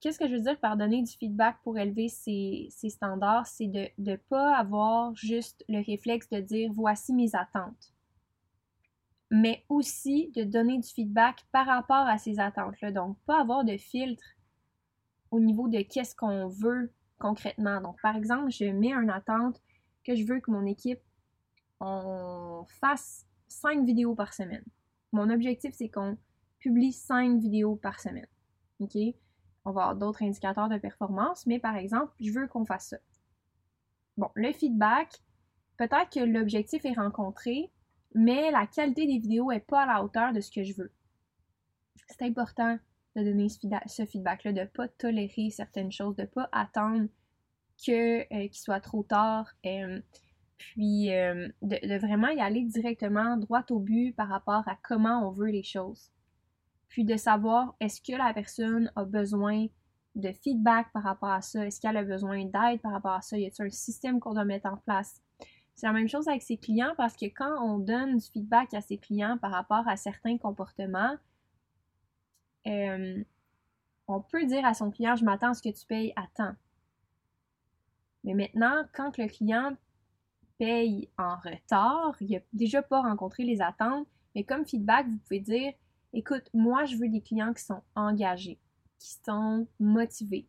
qu'est-ce 0.00 0.18
que 0.18 0.28
je 0.28 0.34
veux 0.34 0.40
dire 0.40 0.58
par 0.58 0.76
donner 0.76 1.02
du 1.02 1.12
feedback 1.12 1.56
pour 1.62 1.78
élever 1.78 2.08
ses, 2.08 2.68
standards? 2.88 3.46
C'est 3.46 3.66
de 3.66 3.88
ne 3.98 4.16
pas 4.16 4.56
avoir 4.56 5.14
juste 5.14 5.64
le 5.68 5.84
réflexe 5.84 6.28
de 6.30 6.40
dire 6.40 6.70
voici 6.72 7.12
mes 7.12 7.34
attentes, 7.34 7.92
mais 9.30 9.64
aussi 9.68 10.30
de 10.34 10.42
donner 10.42 10.78
du 10.78 10.88
feedback 10.88 11.44
par 11.52 11.66
rapport 11.66 12.06
à 12.06 12.18
ces 12.18 12.40
attentes-là. 12.40 12.92
Donc, 12.92 13.18
pas 13.26 13.40
avoir 13.40 13.64
de 13.64 13.76
filtre 13.76 14.24
au 15.30 15.40
niveau 15.40 15.68
de 15.68 15.80
qu'est-ce 15.82 16.16
qu'on 16.16 16.48
veut 16.48 16.92
concrètement. 17.18 17.80
Donc, 17.80 18.00
par 18.02 18.16
exemple, 18.16 18.50
je 18.50 18.64
mets 18.64 18.92
une 18.92 19.10
attente 19.10 19.60
que 20.04 20.14
je 20.14 20.24
veux 20.24 20.40
que 20.40 20.50
mon 20.50 20.66
équipe 20.66 21.00
fasse 21.78 23.26
cinq 23.48 23.84
vidéos 23.84 24.14
par 24.14 24.34
semaine. 24.34 24.64
Mon 25.12 25.30
objectif, 25.30 25.74
c'est 25.74 25.88
qu'on 25.88 26.16
publie 26.58 26.92
cinq 26.92 27.40
vidéos 27.40 27.76
par 27.76 28.00
semaine. 28.00 28.26
OK? 28.80 28.96
On 29.64 29.72
va 29.72 29.82
avoir 29.82 29.96
d'autres 29.96 30.22
indicateurs 30.22 30.68
de 30.68 30.78
performance, 30.78 31.46
mais 31.46 31.58
par 31.58 31.76
exemple, 31.76 32.12
je 32.20 32.30
veux 32.30 32.46
qu'on 32.46 32.64
fasse 32.64 32.88
ça. 32.88 32.96
Bon, 34.16 34.30
le 34.34 34.52
feedback, 34.52 35.20
peut-être 35.76 36.10
que 36.10 36.20
l'objectif 36.20 36.84
est 36.84 36.94
rencontré, 36.94 37.70
mais 38.14 38.50
la 38.50 38.66
qualité 38.66 39.06
des 39.06 39.18
vidéos 39.18 39.50
n'est 39.50 39.60
pas 39.60 39.82
à 39.82 39.86
la 39.86 40.04
hauteur 40.04 40.32
de 40.32 40.40
ce 40.40 40.50
que 40.50 40.64
je 40.64 40.74
veux. 40.74 40.92
C'est 42.08 42.22
important 42.22 42.78
de 43.16 43.22
donner 43.22 43.48
ce 43.48 44.04
feedback-là, 44.04 44.52
de 44.52 44.60
ne 44.60 44.66
pas 44.66 44.88
tolérer 44.88 45.50
certaines 45.50 45.92
choses, 45.92 46.16
de 46.16 46.22
ne 46.22 46.26
pas 46.26 46.48
attendre 46.52 47.08
que 47.84 48.20
euh, 48.20 48.48
qu'il 48.48 48.54
soit 48.54 48.80
trop 48.80 49.02
tard, 49.02 49.50
euh, 49.66 50.00
puis 50.56 51.12
euh, 51.14 51.48
de, 51.62 51.98
vraiment 51.98 52.28
y 52.28 52.40
aller 52.40 52.64
directement 52.64 53.36
droit 53.36 53.64
au 53.70 53.78
but 53.78 54.14
par 54.14 54.28
rapport 54.28 54.68
à 54.68 54.76
comment 54.82 55.26
on 55.26 55.30
veut 55.30 55.50
les 55.50 55.62
choses 55.62 56.10
puis 56.90 57.04
de 57.04 57.16
savoir 57.16 57.74
est-ce 57.80 58.02
que 58.02 58.16
la 58.16 58.34
personne 58.34 58.92
a 58.96 59.04
besoin 59.04 59.66
de 60.16 60.32
feedback 60.32 60.92
par 60.92 61.04
rapport 61.04 61.30
à 61.30 61.40
ça, 61.40 61.64
est-ce 61.64 61.80
qu'elle 61.80 61.96
a 61.96 62.02
besoin 62.02 62.44
d'aide 62.44 62.80
par 62.82 62.92
rapport 62.92 63.12
à 63.12 63.22
ça, 63.22 63.38
y 63.38 63.46
a-t-il 63.46 63.66
un 63.66 63.70
système 63.70 64.20
qu'on 64.20 64.34
doit 64.34 64.44
mettre 64.44 64.66
en 64.66 64.76
place? 64.76 65.22
C'est 65.76 65.86
la 65.86 65.92
même 65.92 66.08
chose 66.08 66.28
avec 66.28 66.42
ses 66.42 66.58
clients 66.58 66.92
parce 66.96 67.16
que 67.16 67.26
quand 67.26 67.64
on 67.64 67.78
donne 67.78 68.18
du 68.18 68.26
feedback 68.26 68.74
à 68.74 68.80
ses 68.80 68.98
clients 68.98 69.38
par 69.38 69.52
rapport 69.52 69.88
à 69.88 69.96
certains 69.96 70.36
comportements, 70.36 71.14
euh, 72.66 73.24
on 74.08 74.20
peut 74.20 74.44
dire 74.44 74.66
à 74.66 74.74
son 74.74 74.90
client, 74.90 75.14
je 75.14 75.24
m'attends 75.24 75.50
à 75.50 75.54
ce 75.54 75.62
que 75.62 75.70
tu 75.70 75.86
payes 75.86 76.12
à 76.16 76.26
temps. 76.34 76.54
Mais 78.24 78.34
maintenant, 78.34 78.84
quand 78.92 79.16
le 79.16 79.28
client 79.28 79.74
paye 80.58 81.08
en 81.16 81.36
retard, 81.36 82.16
il 82.20 82.32
n'a 82.32 82.40
déjà 82.52 82.82
pas 82.82 83.00
rencontré 83.00 83.44
les 83.44 83.62
attentes, 83.62 84.08
mais 84.34 84.42
comme 84.42 84.66
feedback, 84.66 85.06
vous 85.06 85.18
pouvez 85.18 85.40
dire 85.40 85.72
écoute, 86.12 86.48
moi, 86.54 86.84
je 86.84 86.96
veux 86.96 87.08
des 87.08 87.20
clients 87.20 87.52
qui 87.52 87.64
sont 87.64 87.82
engagés, 87.94 88.58
qui 88.98 89.16
sont 89.24 89.66
motivés, 89.78 90.48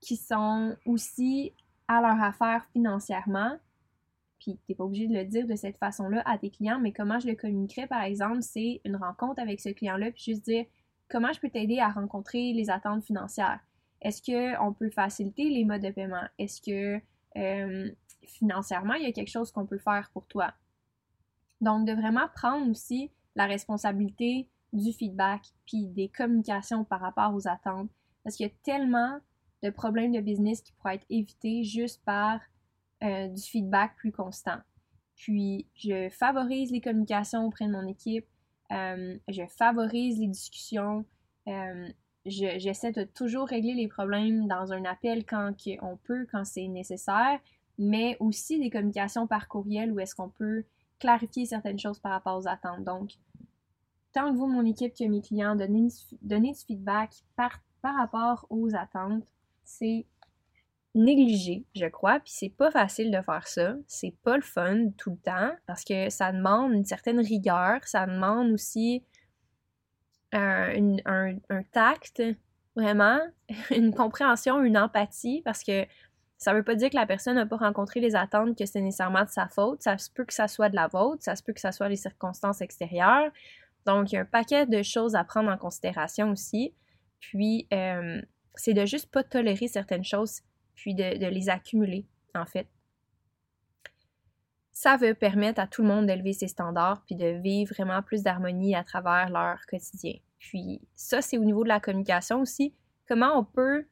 qui 0.00 0.16
sont 0.16 0.76
aussi 0.84 1.52
à 1.88 2.00
leur 2.00 2.20
affaire 2.22 2.64
financièrement. 2.72 3.58
Puis, 4.38 4.56
tu 4.56 4.60
n'es 4.68 4.74
pas 4.74 4.84
obligé 4.84 5.06
de 5.06 5.14
le 5.14 5.24
dire 5.24 5.46
de 5.46 5.54
cette 5.54 5.78
façon-là 5.78 6.22
à 6.26 6.38
tes 6.38 6.50
clients, 6.50 6.80
mais 6.80 6.92
comment 6.92 7.20
je 7.20 7.28
le 7.28 7.34
communiquerais, 7.34 7.86
par 7.86 8.02
exemple, 8.02 8.42
c'est 8.42 8.80
une 8.84 8.96
rencontre 8.96 9.40
avec 9.40 9.60
ce 9.60 9.68
client-là, 9.68 10.10
puis 10.10 10.22
juste 10.24 10.44
dire 10.44 10.66
comment 11.08 11.32
je 11.32 11.40
peux 11.40 11.50
t'aider 11.50 11.78
à 11.78 11.88
rencontrer 11.88 12.52
les 12.52 12.70
attentes 12.70 13.04
financières? 13.04 13.60
Est-ce 14.00 14.22
qu'on 14.22 14.72
peut 14.72 14.90
faciliter 14.90 15.48
les 15.48 15.64
modes 15.64 15.82
de 15.82 15.90
paiement? 15.90 16.26
Est-ce 16.38 16.60
que 16.60 17.00
euh, 17.36 17.90
financièrement, 18.24 18.94
il 18.94 19.04
y 19.04 19.06
a 19.06 19.12
quelque 19.12 19.30
chose 19.30 19.52
qu'on 19.52 19.66
peut 19.66 19.78
faire 19.78 20.10
pour 20.12 20.26
toi? 20.26 20.52
Donc, 21.60 21.86
de 21.86 21.92
vraiment 21.92 22.26
prendre 22.34 22.68
aussi 22.68 23.12
la 23.36 23.46
responsabilité 23.46 24.48
du 24.72 24.92
feedback 24.92 25.42
puis 25.66 25.86
des 25.86 26.08
communications 26.08 26.84
par 26.84 27.00
rapport 27.00 27.34
aux 27.34 27.48
attentes. 27.48 27.90
Parce 28.24 28.36
qu'il 28.36 28.46
y 28.46 28.50
a 28.50 28.52
tellement 28.62 29.18
de 29.62 29.70
problèmes 29.70 30.12
de 30.12 30.20
business 30.20 30.60
qui 30.60 30.72
pourraient 30.72 30.96
être 30.96 31.06
évités 31.10 31.64
juste 31.64 32.02
par 32.04 32.40
euh, 33.02 33.28
du 33.28 33.42
feedback 33.42 33.96
plus 33.96 34.12
constant. 34.12 34.58
Puis, 35.16 35.66
je 35.74 36.08
favorise 36.08 36.70
les 36.70 36.80
communications 36.80 37.46
auprès 37.46 37.66
de 37.66 37.72
mon 37.72 37.86
équipe. 37.86 38.26
Euh, 38.72 39.16
je 39.28 39.42
favorise 39.46 40.18
les 40.18 40.28
discussions. 40.28 41.04
Euh, 41.48 41.88
j'essaie 42.24 42.92
de 42.92 43.04
toujours 43.04 43.48
régler 43.48 43.74
les 43.74 43.88
problèmes 43.88 44.46
dans 44.48 44.72
un 44.72 44.84
appel 44.84 45.24
quand 45.24 45.52
on 45.82 45.96
peut, 45.96 46.26
quand 46.30 46.44
c'est 46.44 46.68
nécessaire, 46.68 47.40
mais 47.78 48.16
aussi 48.20 48.58
des 48.58 48.70
communications 48.70 49.26
par 49.26 49.48
courriel 49.48 49.92
où 49.92 50.00
est-ce 50.00 50.14
qu'on 50.14 50.28
peut 50.28 50.64
clarifier 50.98 51.46
certaines 51.46 51.78
choses 51.78 51.98
par 51.98 52.12
rapport 52.12 52.38
aux 52.38 52.46
attentes. 52.46 52.84
Donc, 52.84 53.12
tant 54.12 54.30
que 54.32 54.36
vous, 54.36 54.46
mon 54.46 54.64
équipe, 54.64 54.94
que 54.94 55.04
mes 55.04 55.20
clients, 55.20 55.56
donner 55.56 56.52
du 56.52 56.64
feedback 56.66 57.12
par, 57.36 57.60
par 57.80 57.96
rapport 57.96 58.46
aux 58.50 58.74
attentes, 58.74 59.24
c'est 59.64 60.06
négligé, 60.94 61.64
je 61.74 61.86
crois, 61.86 62.20
puis 62.20 62.32
c'est 62.34 62.50
pas 62.50 62.70
facile 62.70 63.10
de 63.10 63.20
faire 63.22 63.46
ça. 63.48 63.74
C'est 63.86 64.14
pas 64.22 64.36
le 64.36 64.42
fun 64.42 64.90
tout 64.98 65.10
le 65.10 65.16
temps 65.16 65.50
parce 65.66 65.84
que 65.84 66.10
ça 66.10 66.32
demande 66.32 66.72
une 66.72 66.84
certaine 66.84 67.20
rigueur, 67.20 67.80
ça 67.84 68.06
demande 68.06 68.50
aussi 68.52 69.02
un, 70.32 70.96
un, 71.06 71.62
tact, 71.72 72.22
vraiment, 72.76 73.20
une 73.70 73.94
compréhension, 73.94 74.62
une 74.62 74.78
empathie, 74.78 75.42
parce 75.44 75.62
que 75.62 75.86
ça 76.38 76.52
veut 76.52 76.64
pas 76.64 76.74
dire 76.74 76.90
que 76.90 76.96
la 76.96 77.06
personne 77.06 77.36
n'a 77.36 77.46
pas 77.46 77.56
rencontré 77.56 78.00
les 78.00 78.16
attentes, 78.16 78.58
que 78.58 78.66
c'est 78.66 78.80
nécessairement 78.80 79.24
de 79.24 79.28
sa 79.28 79.46
faute. 79.46 79.82
Ça 79.82 79.96
se 79.96 80.10
peut 80.10 80.24
que 80.24 80.34
ça 80.34 80.48
soit 80.48 80.70
de 80.70 80.74
la 80.74 80.88
vôtre, 80.88 81.22
ça 81.22 81.36
se 81.36 81.42
peut 81.42 81.52
que 81.52 81.60
ça 81.60 81.70
soit 81.70 81.88
les 81.88 81.96
circonstances 81.96 82.60
extérieures. 82.60 83.30
Donc, 83.86 84.12
il 84.12 84.14
y 84.14 84.18
a 84.18 84.22
un 84.22 84.26
paquet 84.26 84.66
de 84.66 84.82
choses 84.82 85.14
à 85.14 85.24
prendre 85.24 85.50
en 85.50 85.58
considération 85.58 86.30
aussi. 86.30 86.74
Puis, 87.20 87.66
euh, 87.72 88.20
c'est 88.54 88.74
de 88.74 88.84
juste 88.84 89.10
pas 89.10 89.22
tolérer 89.22 89.68
certaines 89.68 90.04
choses, 90.04 90.40
puis 90.74 90.94
de, 90.94 91.18
de 91.18 91.26
les 91.26 91.48
accumuler, 91.48 92.06
en 92.34 92.46
fait. 92.46 92.68
Ça 94.72 94.96
veut 94.96 95.14
permettre 95.14 95.60
à 95.60 95.66
tout 95.66 95.82
le 95.82 95.88
monde 95.88 96.06
d'élever 96.06 96.32
ses 96.32 96.48
standards, 96.48 97.02
puis 97.06 97.14
de 97.14 97.40
vivre 97.42 97.72
vraiment 97.74 98.02
plus 98.02 98.22
d'harmonie 98.22 98.74
à 98.74 98.84
travers 98.84 99.30
leur 99.30 99.60
quotidien. 99.66 100.14
Puis, 100.38 100.80
ça, 100.94 101.22
c'est 101.22 101.38
au 101.38 101.44
niveau 101.44 101.62
de 101.62 101.68
la 101.68 101.80
communication 101.80 102.40
aussi. 102.40 102.74
Comment 103.06 103.38
on 103.38 103.44
peut 103.44 103.86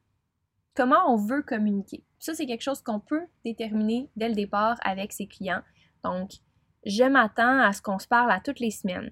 comment 0.75 1.01
on 1.07 1.15
veut 1.15 1.43
communiquer? 1.43 2.03
Ça, 2.19 2.33
c'est 2.33 2.45
quelque 2.45 2.61
chose 2.61 2.81
qu'on 2.81 2.99
peut 2.99 3.25
déterminer 3.45 4.09
dès 4.15 4.29
le 4.29 4.35
départ 4.35 4.77
avec 4.83 5.11
ses 5.11 5.27
clients. 5.27 5.61
Donc, 6.03 6.31
je 6.85 7.03
m'attends 7.03 7.59
à 7.59 7.73
ce 7.73 7.81
qu'on 7.81 7.99
se 7.99 8.07
parle 8.07 8.31
à 8.31 8.39
toutes 8.39 8.59
les 8.59 8.71
semaines 8.71 9.11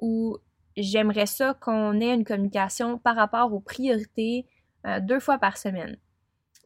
ou 0.00 0.38
j'aimerais 0.76 1.26
ça 1.26 1.54
qu'on 1.54 2.00
ait 2.00 2.14
une 2.14 2.24
communication 2.24 2.98
par 2.98 3.16
rapport 3.16 3.52
aux 3.52 3.60
priorités 3.60 4.46
euh, 4.86 5.00
deux 5.00 5.20
fois 5.20 5.38
par 5.38 5.56
semaine. 5.56 5.96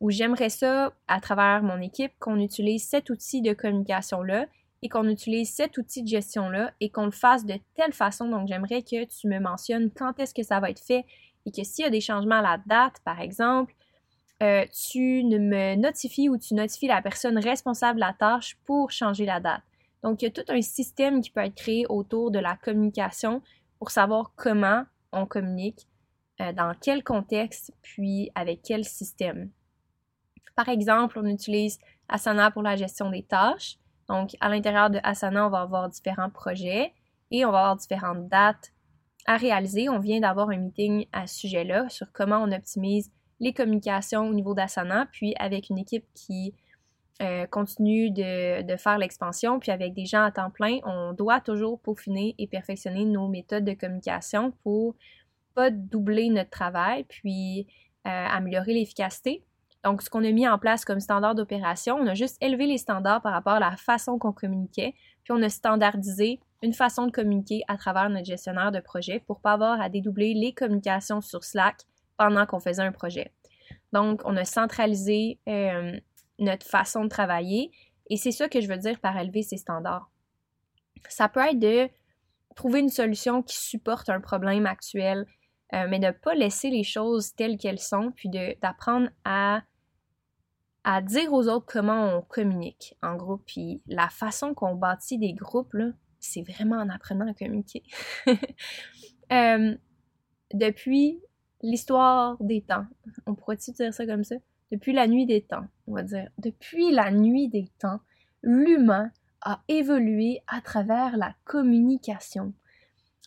Ou 0.01 0.11
j'aimerais 0.11 0.49
ça, 0.49 0.93
à 1.09 1.21
travers 1.21 1.63
mon 1.63 1.81
équipe, 1.81 2.13
qu'on 2.19 2.39
utilise 2.39 2.89
cet 2.89 3.11
outil 3.11 3.43
de 3.43 3.53
communication-là 3.53 4.47
et 4.83 4.89
qu'on 4.89 5.09
utilise 5.09 5.53
cet 5.53 5.77
outil 5.77 6.03
de 6.03 6.09
gestion-là 6.09 6.73
et 6.81 6.91
qu'on 6.91 7.05
le 7.05 7.11
fasse 7.11 7.45
de 7.45 7.59
telle 7.75 7.93
façon. 7.93 8.29
Donc, 8.29 8.49
j'aimerais 8.49 8.83
que 8.83 9.05
tu 9.05 9.29
me 9.29 9.39
mentionnes 9.39 9.91
quand 9.91 10.19
est-ce 10.19 10.35
que 10.35 10.43
ça 10.43 10.59
va 10.59 10.71
être 10.71 10.81
fait 10.81 11.05
et 11.47 11.53
que 11.53 11.63
s'il 11.65 11.85
y 11.85 11.87
a 11.89 11.91
des 11.91 12.01
changements 12.01 12.39
à 12.39 12.43
la 12.43 12.59
date, 12.67 12.97
par 13.05 13.21
exemple, 13.21 13.75
euh, 14.43 14.65
tu 14.73 15.23
me 15.25 15.75
notifies 15.77 16.31
ou 16.31 16.39
tu 16.39 16.55
notifies 16.55 16.87
la 16.87 17.03
personne 17.03 17.39
responsable 17.39 17.97
de 17.97 18.07
la 18.07 18.15
tâche 18.15 18.57
pour 18.65 18.91
changer 18.91 19.27
la 19.27 19.39
date. 19.39 19.63
Donc, 20.03 20.23
il 20.23 20.27
y 20.27 20.29
a 20.29 20.31
tout 20.31 20.45
un 20.49 20.63
système 20.63 21.21
qui 21.21 21.31
peut 21.31 21.41
être 21.41 21.55
créé 21.55 21.87
autour 21.89 22.31
de 22.31 22.39
la 22.39 22.57
communication 22.57 23.43
pour 23.79 23.91
savoir 23.91 24.33
comment 24.37 24.85
on 25.13 25.27
communique, 25.27 25.87
euh, 26.41 26.53
dans 26.53 26.75
quel 26.81 27.03
contexte, 27.05 27.73
puis 27.83 28.31
avec 28.35 28.63
quel 28.63 28.85
système. 28.85 29.51
Par 30.57 30.69
exemple, 30.69 31.19
on 31.19 31.27
utilise 31.27 31.79
Asana 32.09 32.51
pour 32.51 32.63
la 32.63 32.77
gestion 32.77 33.11
des 33.11 33.23
tâches. 33.23 33.79
Donc, 34.09 34.37
à 34.41 34.49
l'intérieur 34.49 34.91
de 34.91 34.99
Asana, 35.03 35.47
on 35.47 35.51
va 35.51 35.61
avoir 35.61 35.89
différents 35.89 36.31
projets 36.31 36.93
et 37.31 37.45
on 37.45 37.53
va 37.53 37.61
avoir 37.61 37.77
différentes 37.77 38.29
dates 38.29 38.73
à 39.27 39.37
réaliser. 39.37 39.89
On 39.89 39.99
vient 39.99 40.21
d'avoir 40.21 40.51
un 40.51 40.57
meeting 40.57 41.07
à 41.13 41.27
ce 41.27 41.41
sujet-là 41.41 41.89
sur 41.89 42.11
comment 42.13 42.43
on 42.43 42.53
optimise 42.53 43.11
les 43.39 43.53
communications 43.55 44.29
au 44.29 44.35
niveau 44.35 44.55
d'Asana, 44.55 45.07
puis 45.13 45.35
avec 45.39 45.71
une 45.71 45.79
équipe 45.79 46.05
qui 46.15 46.55
euh, 47.21 47.47
continue 47.47 48.11
de, 48.11 48.77
faire 48.77 48.97
l'expansion, 48.97 49.59
puis 49.61 49.71
avec 49.71 49.93
des 49.93 50.07
gens 50.07 50.25
à 50.25 50.31
temps 50.31 50.51
plein, 50.51 50.79
on 50.85 51.13
doit 51.13 51.41
toujours 51.41 51.79
peaufiner 51.81 52.35
et 52.39 52.47
perfectionner 52.47 53.05
nos 53.05 53.29
méthodes 53.29 53.65
de 53.65 53.75
communication 53.75 54.53
pour 54.63 54.95
pas 55.55 55.71
doubler 55.71 56.31
notre 56.31 56.51
travail, 56.51 57.05
puis 57.05 57.67
euh, 58.07 58.11
améliorer 58.11 58.73
l'efficacité. 58.73 59.45
Donc, 59.85 60.01
ce 60.03 60.09
qu'on 60.09 60.25
a 60.25 60.31
mis 60.31 60.49
en 60.49 60.59
place 60.59 60.85
comme 60.85 61.01
standard 61.01 61.35
d'opération, 61.35 61.97
on 61.97 62.07
a 62.07 62.15
juste 62.15 62.37
élevé 62.43 62.67
les 62.67 62.79
standards 62.79 63.21
par 63.21 63.33
rapport 63.33 63.55
à 63.55 63.61
la 63.61 63.77
façon 63.77 64.19
qu'on 64.19 64.33
communiquait, 64.33 64.95
puis 65.23 65.33
on 65.33 65.43
a 65.43 65.49
standardisé 65.49 66.41
une 66.63 66.73
façon 66.73 67.07
de 67.07 67.11
communiquer 67.11 67.63
à 67.69 67.77
travers 67.77 68.09
notre 68.09 68.27
gestionnaire 68.27 68.73
de 68.73 68.81
projet 68.81 69.23
pour 69.27 69.41
pas 69.41 69.53
avoir 69.53 69.81
à 69.81 69.89
dédoubler 69.89 70.35
les 70.35 70.53
communications 70.53 71.21
sur 71.21 71.45
Slack 71.45 71.83
pendant 72.17 72.47
qu'on 72.47 72.61
faisait 72.61 72.83
un 72.83 72.93
projet. 72.93 73.33
Donc, 73.93 74.23
on 74.25 74.37
a 74.37 74.45
centralisé 74.45 75.39
euh, 75.49 75.99
notre 76.41 76.67
façon 76.67 77.05
de 77.05 77.09
travailler. 77.09 77.71
Et 78.09 78.17
c'est 78.17 78.33
ça 78.33 78.49
que 78.49 78.61
je 78.61 78.69
veux 78.69 78.79
dire 78.79 78.99
par 78.99 79.17
élever 79.17 79.43
ses 79.43 79.57
standards. 79.57 80.11
Ça 81.09 81.29
peut 81.29 81.41
être 81.41 81.59
de 81.59 81.89
trouver 82.57 82.81
une 82.81 82.89
solution 82.89 83.43
qui 83.43 83.57
supporte 83.57 84.09
un 84.09 84.21
problème 84.21 84.67
actuel, 84.67 85.27
euh, 85.73 85.87
mais 85.89 85.99
de 85.99 86.07
ne 86.07 86.11
pas 86.11 86.35
laisser 86.35 86.71
les 86.71 86.83
choses 86.83 87.35
telles 87.35 87.57
qu'elles 87.57 87.79
sont, 87.79 88.11
puis 88.11 88.29
d'apprendre 88.29 89.09
à, 89.25 89.63
dire 91.03 91.33
aux 91.33 91.47
autres 91.47 91.67
comment 91.67 92.17
on 92.17 92.23
communique 92.23 92.97
en 93.03 93.15
groupe. 93.15 93.45
Puis 93.47 93.81
la 93.87 94.09
façon 94.09 94.55
qu'on 94.55 94.75
bâtit 94.75 95.19
des 95.19 95.33
groupes, 95.33 95.77
c'est 96.19 96.43
vraiment 96.43 96.77
en 96.77 96.89
apprenant 96.89 97.29
à 97.29 97.35
communiquer. 97.35 97.83
Euh, 99.33 99.77
depuis 100.53 101.23
l'histoire 101.63 102.37
des 102.41 102.63
temps, 102.63 102.85
on 103.27 103.37
pourrait-tu 103.37 103.71
dire 103.71 103.95
ça 103.95 104.05
comme 104.05 104.25
ça? 104.25 104.35
Depuis 104.71 104.93
la 104.93 105.07
nuit 105.07 105.27
des 105.27 105.43
temps, 105.43 105.67
on 105.87 105.95
va 105.95 106.03
dire, 106.03 106.29
depuis 106.39 106.93
la 106.93 107.11
nuit 107.11 107.49
des 107.49 107.69
temps, 107.79 108.01
l'humain 108.43 109.11
a 109.43 109.63
évolué 109.69 110.41
à 110.47 110.61
travers 110.61 111.17
la 111.17 111.35
communication. 111.45 112.53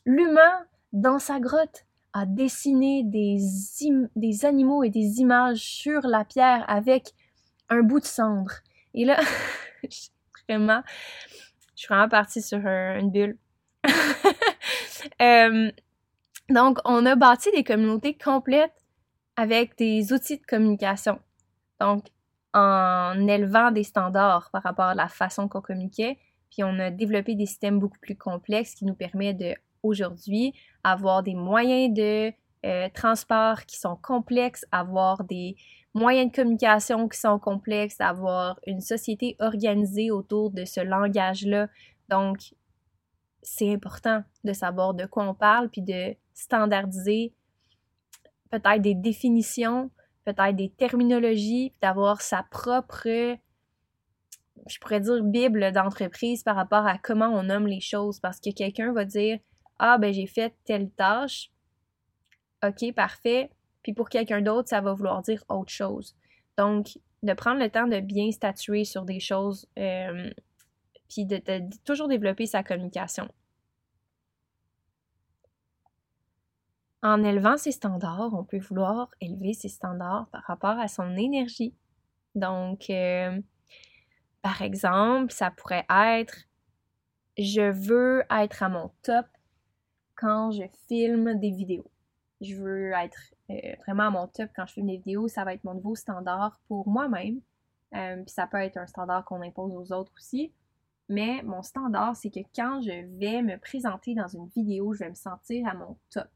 L'humain, 0.05 0.65
dans 0.93 1.19
sa 1.19 1.39
grotte, 1.39 1.85
a 2.13 2.25
dessiné 2.25 3.03
des, 3.03 4.45
animaux 4.45 4.83
et 4.83 4.89
des 4.89 5.19
images 5.19 5.57
sur 5.57 6.01
la 6.01 6.23
pierre 6.23 6.63
avec 6.67 7.13
un 7.69 7.81
bout 7.81 7.99
de 7.99 8.05
cendre. 8.05 8.51
Et 8.93 9.03
là, 9.03 9.19
vraiment, 10.47 10.83
je 11.75 11.81
suis 11.81 11.87
vraiment 11.87 12.09
partie 12.09 12.41
sur 12.41 12.59
une 12.65 13.11
bulle. 13.11 13.37
Euh, 15.21 15.69
donc, 16.49 16.79
on 16.85 17.05
a 17.05 17.15
bâti 17.15 17.51
des 17.51 17.65
communautés 17.65 18.17
complètes 18.17 18.71
avec 19.35 19.77
des 19.77 20.13
outils 20.13 20.37
de 20.37 20.45
communication. 20.45 21.19
Donc, 21.83 22.05
en 22.53 23.27
élevant 23.27 23.71
des 23.71 23.83
standards 23.83 24.49
par 24.51 24.63
rapport 24.63 24.85
à 24.85 24.95
la 24.95 25.09
façon 25.09 25.49
qu'on 25.49 25.59
communiquait, 25.59 26.17
puis 26.49 26.63
on 26.63 26.79
a 26.79 26.91
développé 26.91 27.35
des 27.35 27.45
systèmes 27.45 27.77
beaucoup 27.77 27.99
plus 27.99 28.15
complexes 28.15 28.73
qui 28.73 28.85
nous 28.85 28.93
permettent 28.93 29.39
de, 29.39 29.53
aujourd'hui, 29.81 30.53
avoir 30.85 31.23
des 31.23 31.35
moyens 31.35 31.93
de 31.93 32.31
euh, 32.65 32.87
transport 32.93 33.65
qui 33.65 33.77
sont 33.77 33.97
complexes, 33.97 34.65
avoir 34.71 35.25
des 35.25 35.57
moyens 35.93 36.31
de 36.31 36.35
communication 36.35 37.09
qui 37.09 37.19
sont 37.19 37.37
complexes, 37.37 37.99
avoir 37.99 38.57
une 38.65 38.79
société 38.79 39.35
organisée 39.39 40.09
autour 40.09 40.51
de 40.51 40.63
ce 40.63 40.79
langage-là. 40.79 41.67
Donc, 42.07 42.53
c'est 43.41 43.73
important 43.73 44.23
de 44.45 44.53
savoir 44.53 44.93
de 44.93 45.05
quoi 45.05 45.27
on 45.27 45.33
parle, 45.33 45.69
puis 45.69 45.81
de 45.81 46.15
standardiser 46.33 47.33
peut-être 48.51 48.81
des 48.81 48.95
définitions, 48.95 49.91
peut-être 50.25 50.55
des 50.55 50.69
terminologies, 50.69 51.73
d'avoir 51.81 52.21
sa 52.21 52.43
propre 52.43 53.37
je 54.67 54.79
pourrais 54.79 54.99
dire 54.99 55.23
Bible 55.23 55.71
d'entreprise 55.71 56.43
par 56.43 56.55
rapport 56.55 56.85
à 56.85 56.97
comment 56.97 57.27
on 57.27 57.43
nomme 57.43 57.67
les 57.67 57.81
choses. 57.81 58.19
Parce 58.19 58.39
que 58.39 58.49
quelqu'un 58.51 58.93
va 58.93 59.05
dire 59.05 59.39
Ah, 59.79 59.97
ben 59.97 60.13
j'ai 60.13 60.27
fait 60.27 60.53
telle 60.65 60.89
tâche. 60.91 61.51
OK, 62.65 62.93
parfait. 62.93 63.49
Puis 63.81 63.93
pour 63.93 64.09
quelqu'un 64.09 64.41
d'autre, 64.41 64.69
ça 64.69 64.81
va 64.81 64.93
vouloir 64.93 65.21
dire 65.21 65.43
autre 65.49 65.71
chose. 65.71 66.15
Donc, 66.57 66.97
de 67.23 67.33
prendre 67.33 67.59
le 67.59 67.69
temps 67.69 67.87
de 67.87 67.99
bien 67.99 68.31
statuer 68.31 68.85
sur 68.85 69.03
des 69.03 69.19
choses, 69.19 69.67
euh, 69.77 70.29
puis 71.09 71.25
de, 71.25 71.41
toujours 71.83 72.07
développer 72.07 72.45
sa 72.45 72.63
communication. 72.63 73.27
En 77.03 77.21
élevant 77.21 77.57
ses 77.57 77.73
standards, 77.73 78.33
on 78.33 78.45
peut 78.45 78.59
vouloir 78.59 79.09
élever 79.19 79.53
ses 79.53 79.67
standards 79.67 80.27
par 80.31 80.41
rapport 80.43 80.79
à 80.79 80.87
son 80.87 81.15
énergie. 81.17 81.75
Donc, 82.33 82.89
euh, 82.89 83.39
par 84.41 84.61
exemple, 84.61 85.31
ça 85.31 85.51
pourrait 85.51 85.85
être 85.89 86.47
je 87.37 87.71
veux 87.71 88.23
être 88.29 88.63
à 88.63 88.69
mon 88.69 88.91
top 89.01 89.25
quand 90.15 90.51
je 90.51 90.63
filme 90.87 91.39
des 91.39 91.51
vidéos. 91.51 91.89
Je 92.41 92.55
veux 92.55 92.91
être 92.91 93.33
euh, 93.49 93.75
vraiment 93.85 94.03
à 94.03 94.09
mon 94.11 94.27
top 94.27 94.49
quand 94.55 94.65
je 94.65 94.73
filme 94.73 94.87
des 94.87 94.97
vidéos. 94.97 95.27
Ça 95.27 95.43
va 95.43 95.53
être 95.53 95.63
mon 95.63 95.73
nouveau 95.73 95.95
standard 95.95 96.59
pour 96.67 96.87
moi-même. 96.87 97.41
Euh, 97.95 98.17
puis 98.17 98.33
ça 98.33 98.47
peut 98.47 98.57
être 98.57 98.77
un 98.77 98.87
standard 98.87 99.25
qu'on 99.25 99.41
impose 99.41 99.73
aux 99.75 99.93
autres 99.93 100.11
aussi. 100.17 100.53
Mais 101.09 101.41
mon 101.43 101.63
standard, 101.63 102.15
c'est 102.15 102.29
que 102.29 102.39
quand 102.55 102.81
je 102.81 103.05
vais 103.17 103.41
me 103.41 103.57
présenter 103.57 104.15
dans 104.15 104.27
une 104.27 104.47
vidéo, 104.47 104.93
je 104.93 104.99
vais 104.99 105.09
me 105.09 105.15
sentir 105.15 105.67
à 105.67 105.73
mon 105.73 105.97
top. 106.09 106.29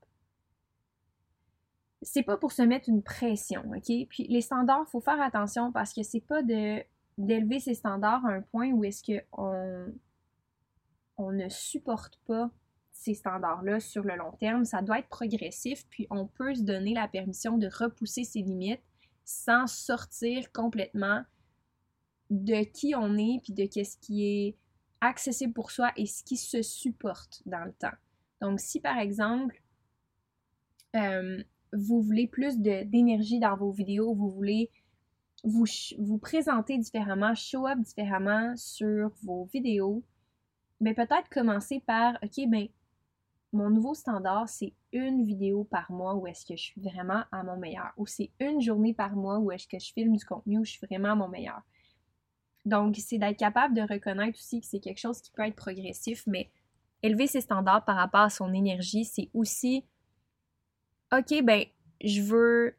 C'est 2.08 2.24
pas 2.24 2.38
pour 2.38 2.54
se 2.54 2.62
mettre 2.62 2.88
une 2.88 3.04
pression, 3.04 3.64
OK? 3.76 3.92
Puis 4.10 4.28
les 4.30 4.42
standards, 4.42 4.86
il 4.88 4.92
faut 4.92 5.02
faire 5.02 5.22
attention 5.22 5.74
parce 5.74 5.94
que 5.94 6.04
c'est 6.04 6.22
pas 6.22 6.42
d'élever 6.42 7.60
ses 7.60 7.74
standards 7.74 8.26
à 8.26 8.30
un 8.30 8.42
point 8.42 8.72
où 8.72 8.84
est-ce 8.86 9.04
qu'on 9.04 9.94
on 11.18 11.32
ne 11.32 11.50
supporte 11.50 12.18
pas 12.26 12.50
ces 12.92 13.14
standards-là 13.14 13.82
sur 13.82 14.04
le 14.04 14.16
long 14.16 14.32
terme. 14.40 14.64
Ça 14.64 14.82
doit 14.82 15.00
être 15.00 15.10
progressif, 15.10 15.86
puis 15.90 16.08
on 16.10 16.28
peut 16.28 16.56
se 16.56 16.62
donner 16.62 16.94
la 16.94 17.08
permission 17.08 17.58
de 17.58 17.68
repousser 17.68 18.24
ses 18.24 18.42
limites 18.42 18.82
sans 19.26 19.68
sortir 19.68 20.52
complètement 20.54 21.24
de 22.30 22.64
qui 22.64 22.96
on 22.96 23.18
est, 23.18 23.42
puis 23.44 23.54
de 23.54 23.66
qu'est-ce 23.66 23.98
qui 23.98 24.26
est 24.26 24.56
accessible 25.02 25.54
pour 25.54 25.72
soi 25.72 25.92
et 25.98 26.06
ce 26.06 26.24
qui 26.24 26.38
se 26.38 26.62
supporte 26.62 27.44
dans 27.46 27.66
le 27.66 27.74
temps. 27.74 27.96
Donc, 28.42 28.60
si 28.62 28.80
par 28.80 28.98
exemple, 28.98 29.62
euh, 30.96 31.44
vous 31.78 32.02
voulez 32.02 32.28
plus 32.28 32.60
d'énergie 32.60 33.40
dans 33.40 33.56
vos 33.56 33.72
vidéos, 33.72 34.14
vous 34.14 34.30
voulez 34.30 34.70
vous, 35.44 35.66
vous 36.00 36.18
présenter 36.18 36.78
différemment, 36.78 37.36
show 37.36 37.68
up 37.68 37.80
différemment 37.80 38.56
sur 38.56 39.12
vos 39.24 39.46
vidéos, 39.46 40.04
mais 40.80 40.94
ben, 40.94 41.08
peut-être 41.08 41.30
commencer 41.30 41.84
par, 41.86 42.18
OK, 42.24 42.48
ben, 42.48 42.68
mon 43.54 43.70
nouveau 43.70 43.94
standard, 43.94 44.50
c'est 44.50 44.74
une 44.92 45.24
vidéo 45.24 45.64
par 45.64 45.92
mois 45.92 46.16
où 46.16 46.28
est-ce 46.28 46.46
que 46.46 46.56
je 46.56 46.64
suis 46.64 46.82
vraiment 46.82 47.24
à 47.32 47.44
mon 47.44 47.58
meilleur. 47.58 47.92
Ou 47.98 48.06
c'est 48.06 48.32
une 48.40 48.62
journée 48.62 48.94
par 48.94 49.16
mois 49.16 49.40
où 49.40 49.52
est-ce 49.52 49.68
que 49.68 49.80
je 49.80 49.94
filme 49.94 50.16
du 50.16 50.26
contenu 50.26 50.60
où 50.60 50.66
je 50.66 50.72
suis 50.72 50.86
vraiment 50.86 51.12
à 51.12 51.16
mon 51.16 51.30
meilleur. 51.30 51.62
Donc, 52.66 52.98
c'est 52.98 53.18
d'être 53.18 53.38
capable 53.38 53.74
de 53.74 53.82
reconnaître 53.82 54.38
aussi 54.38 54.60
que 54.60 54.68
c'est 54.68 54.80
quelque 54.80 55.00
chose 55.00 55.22
qui 55.22 55.32
peut 55.32 55.44
être 55.44 55.56
progressif, 55.56 56.24
mais 56.28 56.52
élever 57.02 57.28
ses 57.28 57.42
standards 57.42 57.86
par 57.86 57.96
rapport 57.96 58.22
à 58.22 58.30
son 58.30 58.54
énergie, 58.54 59.06
c'est 59.06 59.30
aussi, 59.34 59.86
OK, 61.14 61.42
ben, 61.44 61.64
je 62.04 62.22
veux 62.22 62.76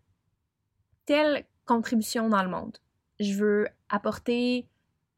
telle 1.07 1.45
contribution 1.65 2.29
dans 2.29 2.43
le 2.43 2.51
monde. 2.51 2.77
Je 3.21 3.33
veux 3.35 3.69
apporter 3.89 4.69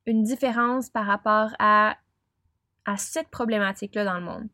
une 0.06 0.22
différence 0.22 0.88
par 0.88 1.06
rapport 1.06 1.50
à, 1.58 1.96
à 2.84 2.96
cette 2.96 3.28
problématique-là 3.28 4.04
dans 4.04 4.18
le 4.18 4.24
monde. 4.24 4.48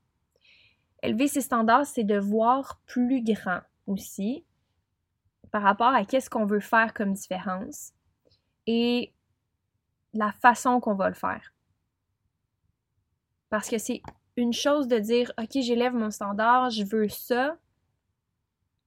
Élever 1.02 1.28
ses 1.28 1.42
standards, 1.42 1.86
c'est 1.86 2.04
de 2.04 2.18
voir 2.18 2.80
plus 2.86 3.22
grand 3.22 3.60
aussi 3.86 4.44
par 5.50 5.62
rapport 5.62 5.94
à 5.94 6.04
qu'est-ce 6.04 6.30
qu'on 6.30 6.46
veut 6.46 6.60
faire 6.60 6.92
comme 6.94 7.12
différence 7.12 7.92
et 8.66 9.12
la 10.12 10.32
façon 10.32 10.80
qu'on 10.80 10.94
va 10.94 11.08
le 11.08 11.14
faire. 11.14 11.52
Parce 13.50 13.68
que 13.68 13.78
c'est 13.78 14.02
une 14.36 14.52
chose 14.52 14.88
de 14.88 14.98
dire, 14.98 15.32
OK, 15.38 15.50
j'élève 15.54 15.94
mon 15.94 16.10
standard, 16.10 16.70
je 16.70 16.84
veux 16.84 17.08
ça, 17.08 17.56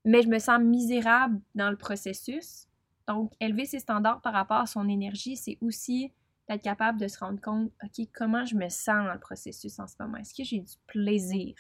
mais 0.05 0.21
je 0.21 0.29
me 0.29 0.39
sens 0.39 0.59
misérable 0.62 1.41
dans 1.55 1.69
le 1.69 1.77
processus. 1.77 2.67
Donc, 3.07 3.33
élever 3.39 3.65
ses 3.65 3.79
standards 3.79 4.21
par 4.21 4.33
rapport 4.33 4.57
à 4.57 4.65
son 4.65 4.88
énergie, 4.88 5.35
c'est 5.35 5.57
aussi 5.62 6.12
d'être 6.47 6.63
capable 6.63 6.99
de 6.99 7.07
se 7.07 7.19
rendre 7.19 7.41
compte, 7.41 7.71
OK, 7.83 8.07
comment 8.13 8.45
je 8.45 8.55
me 8.55 8.69
sens 8.69 9.05
dans 9.05 9.13
le 9.13 9.19
processus 9.19 9.79
en 9.79 9.88
ce 9.88 9.95
moment? 9.99 10.17
Est-ce 10.17 10.33
que 10.33 10.43
j'ai 10.43 10.59
du 10.59 10.73
plaisir? 10.88 11.55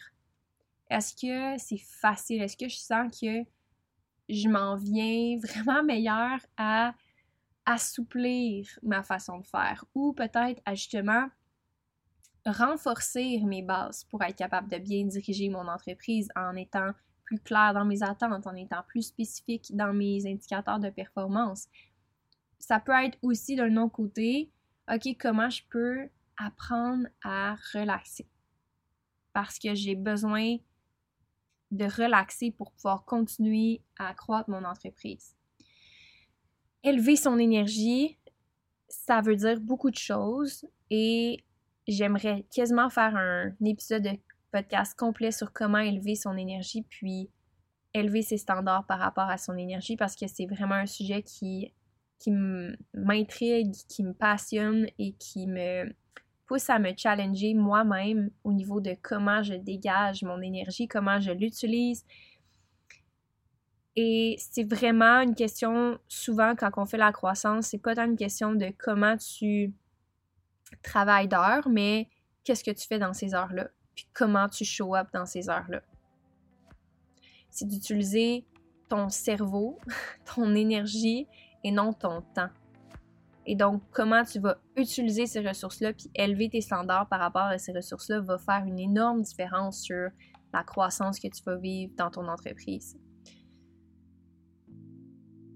Est-ce 0.89 1.13
que 1.13 1.61
c'est 1.61 1.77
facile? 1.77 2.41
Est-ce 2.41 2.57
que 2.57 2.67
je 2.67 2.77
sens 2.77 3.19
que 3.19 3.43
je 4.29 4.47
m'en 4.47 4.75
viens 4.75 5.37
vraiment 5.43 5.83
meilleur 5.83 6.39
à 6.57 6.93
assouplir 7.65 8.67
ma 8.81 9.03
façon 9.03 9.39
de 9.39 9.45
faire 9.45 9.85
ou 9.93 10.13
peut-être 10.13 10.61
à 10.65 10.73
justement 10.73 11.27
renforcer 12.45 13.41
mes 13.45 13.61
bases 13.61 14.05
pour 14.05 14.23
être 14.23 14.35
capable 14.35 14.69
de 14.69 14.77
bien 14.77 15.05
diriger 15.05 15.49
mon 15.49 15.67
entreprise 15.67 16.29
en 16.35 16.55
étant 16.55 16.91
plus 17.29 17.39
clair 17.39 17.75
dans 17.75 17.85
mes 17.85 18.01
attentes, 18.01 18.47
en 18.47 18.55
étant 18.55 18.81
plus 18.87 19.03
spécifique 19.03 19.67
dans 19.75 19.93
mes 19.93 20.25
indicateurs 20.25 20.79
de 20.79 20.89
performance. 20.89 21.67
Ça 22.57 22.79
peut 22.79 22.91
être 22.91 23.19
aussi 23.21 23.55
d'un 23.55 23.77
autre 23.77 23.93
côté, 23.93 24.49
OK, 24.91 25.15
comment 25.19 25.49
je 25.49 25.61
peux 25.69 26.09
apprendre 26.37 27.07
à 27.23 27.55
relaxer? 27.73 28.27
Parce 29.31 29.59
que 29.59 29.75
j'ai 29.75 29.93
besoin 29.93 30.57
de 31.69 31.85
relaxer 31.85 32.49
pour 32.49 32.71
pouvoir 32.71 33.05
continuer 33.05 33.83
à 33.99 34.07
accroître 34.07 34.49
mon 34.49 34.65
entreprise. 34.65 35.35
Élever 36.83 37.15
son 37.15 37.37
énergie, 37.37 38.17
ça 38.87 39.21
veut 39.21 39.35
dire 39.35 39.59
beaucoup 39.59 39.91
de 39.91 39.97
choses 39.97 40.65
et 40.89 41.43
j'aimerais 41.87 42.43
quasiment 42.51 42.89
faire 42.89 43.15
un 43.15 43.51
épisode 43.63 44.01
de 44.01 44.17
podcast 44.51 44.97
complet 44.97 45.31
sur 45.31 45.53
comment 45.53 45.79
élever 45.79 46.15
son 46.15 46.37
énergie 46.37 46.83
puis 46.83 47.29
élever 47.93 48.21
ses 48.21 48.37
standards 48.37 48.85
par 48.85 48.99
rapport 48.99 49.29
à 49.29 49.37
son 49.37 49.57
énergie 49.57 49.97
parce 49.97 50.15
que 50.15 50.27
c'est 50.27 50.45
vraiment 50.45 50.75
un 50.75 50.85
sujet 50.85 51.23
qui, 51.23 51.73
qui 52.19 52.31
m'intrigue, 52.93 53.73
qui 53.87 54.03
me 54.03 54.13
passionne 54.13 54.87
et 54.99 55.13
qui 55.13 55.47
me 55.47 55.93
pousse 56.45 56.69
à 56.69 56.79
me 56.79 56.91
challenger 56.95 57.53
moi-même 57.53 58.31
au 58.43 58.53
niveau 58.53 58.81
de 58.81 58.95
comment 59.01 59.43
je 59.43 59.53
dégage 59.53 60.23
mon 60.23 60.41
énergie, 60.41 60.87
comment 60.87 61.19
je 61.19 61.31
l'utilise. 61.31 62.05
Et 63.95 64.35
c'est 64.39 64.63
vraiment 64.63 65.21
une 65.21 65.35
question, 65.35 65.99
souvent 66.07 66.55
quand 66.55 66.71
on 66.77 66.85
fait 66.85 66.97
la 66.97 67.11
croissance, 67.11 67.67
c'est 67.67 67.79
pas 67.79 67.95
tant 67.95 68.05
une 68.05 68.17
question 68.17 68.53
de 68.53 68.71
comment 68.77 69.17
tu 69.17 69.73
travailles 70.83 71.27
d'heures, 71.27 71.67
mais 71.69 72.09
qu'est-ce 72.43 72.63
que 72.63 72.71
tu 72.71 72.87
fais 72.87 72.99
dans 72.99 73.13
ces 73.13 73.35
heures-là, 73.35 73.69
comment 74.13 74.47
tu 74.49 74.65
show 74.65 74.95
up 74.95 75.07
dans 75.13 75.25
ces 75.25 75.49
heures-là. 75.49 75.81
C'est 77.49 77.67
d'utiliser 77.67 78.45
ton 78.87 79.09
cerveau, 79.09 79.79
ton 80.35 80.55
énergie 80.55 81.27
et 81.63 81.71
non 81.71 81.93
ton 81.93 82.21
temps. 82.21 82.49
Et 83.45 83.55
donc, 83.55 83.81
comment 83.91 84.23
tu 84.23 84.39
vas 84.39 84.57
utiliser 84.75 85.25
ces 85.25 85.39
ressources-là, 85.39 85.93
puis 85.93 86.09
élever 86.13 86.49
tes 86.49 86.61
standards 86.61 87.07
par 87.07 87.19
rapport 87.19 87.43
à 87.43 87.57
ces 87.57 87.71
ressources-là, 87.71 88.21
va 88.21 88.37
faire 88.37 88.63
une 88.65 88.79
énorme 88.79 89.21
différence 89.21 89.81
sur 89.81 90.09
la 90.53 90.63
croissance 90.63 91.19
que 91.19 91.27
tu 91.27 91.43
vas 91.43 91.55
vivre 91.55 91.91
dans 91.97 92.11
ton 92.11 92.27
entreprise. 92.27 92.97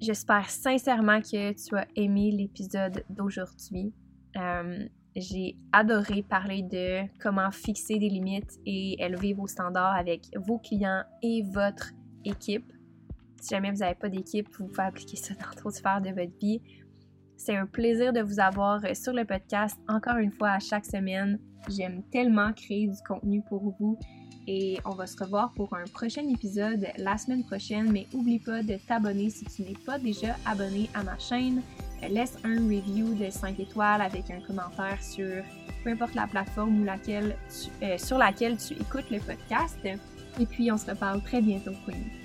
J'espère 0.01 0.49
sincèrement 0.49 1.21
que 1.21 1.53
tu 1.53 1.77
as 1.77 1.87
aimé 1.95 2.31
l'épisode 2.31 3.05
d'aujourd'hui. 3.09 3.93
Euh, 4.35 4.87
j'ai 5.15 5.57
adoré 5.71 6.23
parler 6.23 6.63
de 6.63 7.07
comment 7.19 7.51
fixer 7.51 7.99
des 7.99 8.09
limites 8.09 8.59
et 8.65 9.01
élever 9.03 9.33
vos 9.33 9.47
standards 9.47 9.95
avec 9.95 10.21
vos 10.35 10.57
clients 10.57 11.03
et 11.21 11.43
votre 11.43 11.91
équipe. 12.25 12.71
Si 13.39 13.49
jamais 13.49 13.71
vous 13.71 13.79
n'avez 13.79 13.95
pas 13.95 14.09
d'équipe, 14.09 14.47
vous 14.57 14.67
pouvez 14.67 14.83
appliquer 14.83 15.17
ça 15.17 15.33
dans 15.35 15.49
d'autres 15.55 15.77
sphères 15.77 16.01
de 16.01 16.09
votre 16.09 16.37
vie. 16.39 16.61
C'est 17.35 17.55
un 17.55 17.65
plaisir 17.65 18.13
de 18.13 18.21
vous 18.21 18.39
avoir 18.39 18.81
sur 18.95 19.13
le 19.13 19.25
podcast 19.25 19.77
encore 19.87 20.17
une 20.17 20.31
fois 20.31 20.51
à 20.51 20.59
chaque 20.59 20.85
semaine. 20.85 21.39
J'aime 21.69 22.03
tellement 22.11 22.53
créer 22.53 22.87
du 22.87 22.97
contenu 23.07 23.41
pour 23.49 23.75
vous 23.79 23.99
et 24.47 24.79
on 24.85 24.91
va 24.91 25.07
se 25.07 25.21
revoir 25.21 25.53
pour 25.53 25.73
un 25.73 25.85
prochain 25.85 26.27
épisode 26.27 26.87
la 26.97 27.17
semaine 27.17 27.43
prochaine. 27.43 27.91
Mais 27.91 28.07
n'oublie 28.13 28.39
pas 28.39 28.63
de 28.63 28.77
t'abonner 28.87 29.29
si 29.29 29.45
tu 29.45 29.61
n'es 29.63 29.77
pas 29.85 29.99
déjà 29.99 30.35
abonné 30.45 30.89
à 30.93 31.03
ma 31.03 31.17
chaîne. 31.17 31.61
Laisse 32.09 32.37
un 32.43 32.55
review 32.55 33.13
de 33.13 33.29
5 33.29 33.59
étoiles 33.59 34.01
avec 34.01 34.29
un 34.31 34.39
commentaire 34.41 35.01
sur 35.01 35.43
peu 35.83 35.91
importe 35.91 36.15
la 36.15 36.27
plateforme 36.27 36.87
euh, 36.87 37.97
sur 37.97 38.17
laquelle 38.17 38.57
tu 38.57 38.73
écoutes 38.73 39.09
le 39.09 39.19
podcast. 39.19 39.77
Et 40.39 40.45
puis 40.45 40.71
on 40.71 40.77
se 40.77 40.89
reparle 40.89 41.21
très 41.21 41.41
bientôt, 41.41 41.71
Queen. 41.85 42.22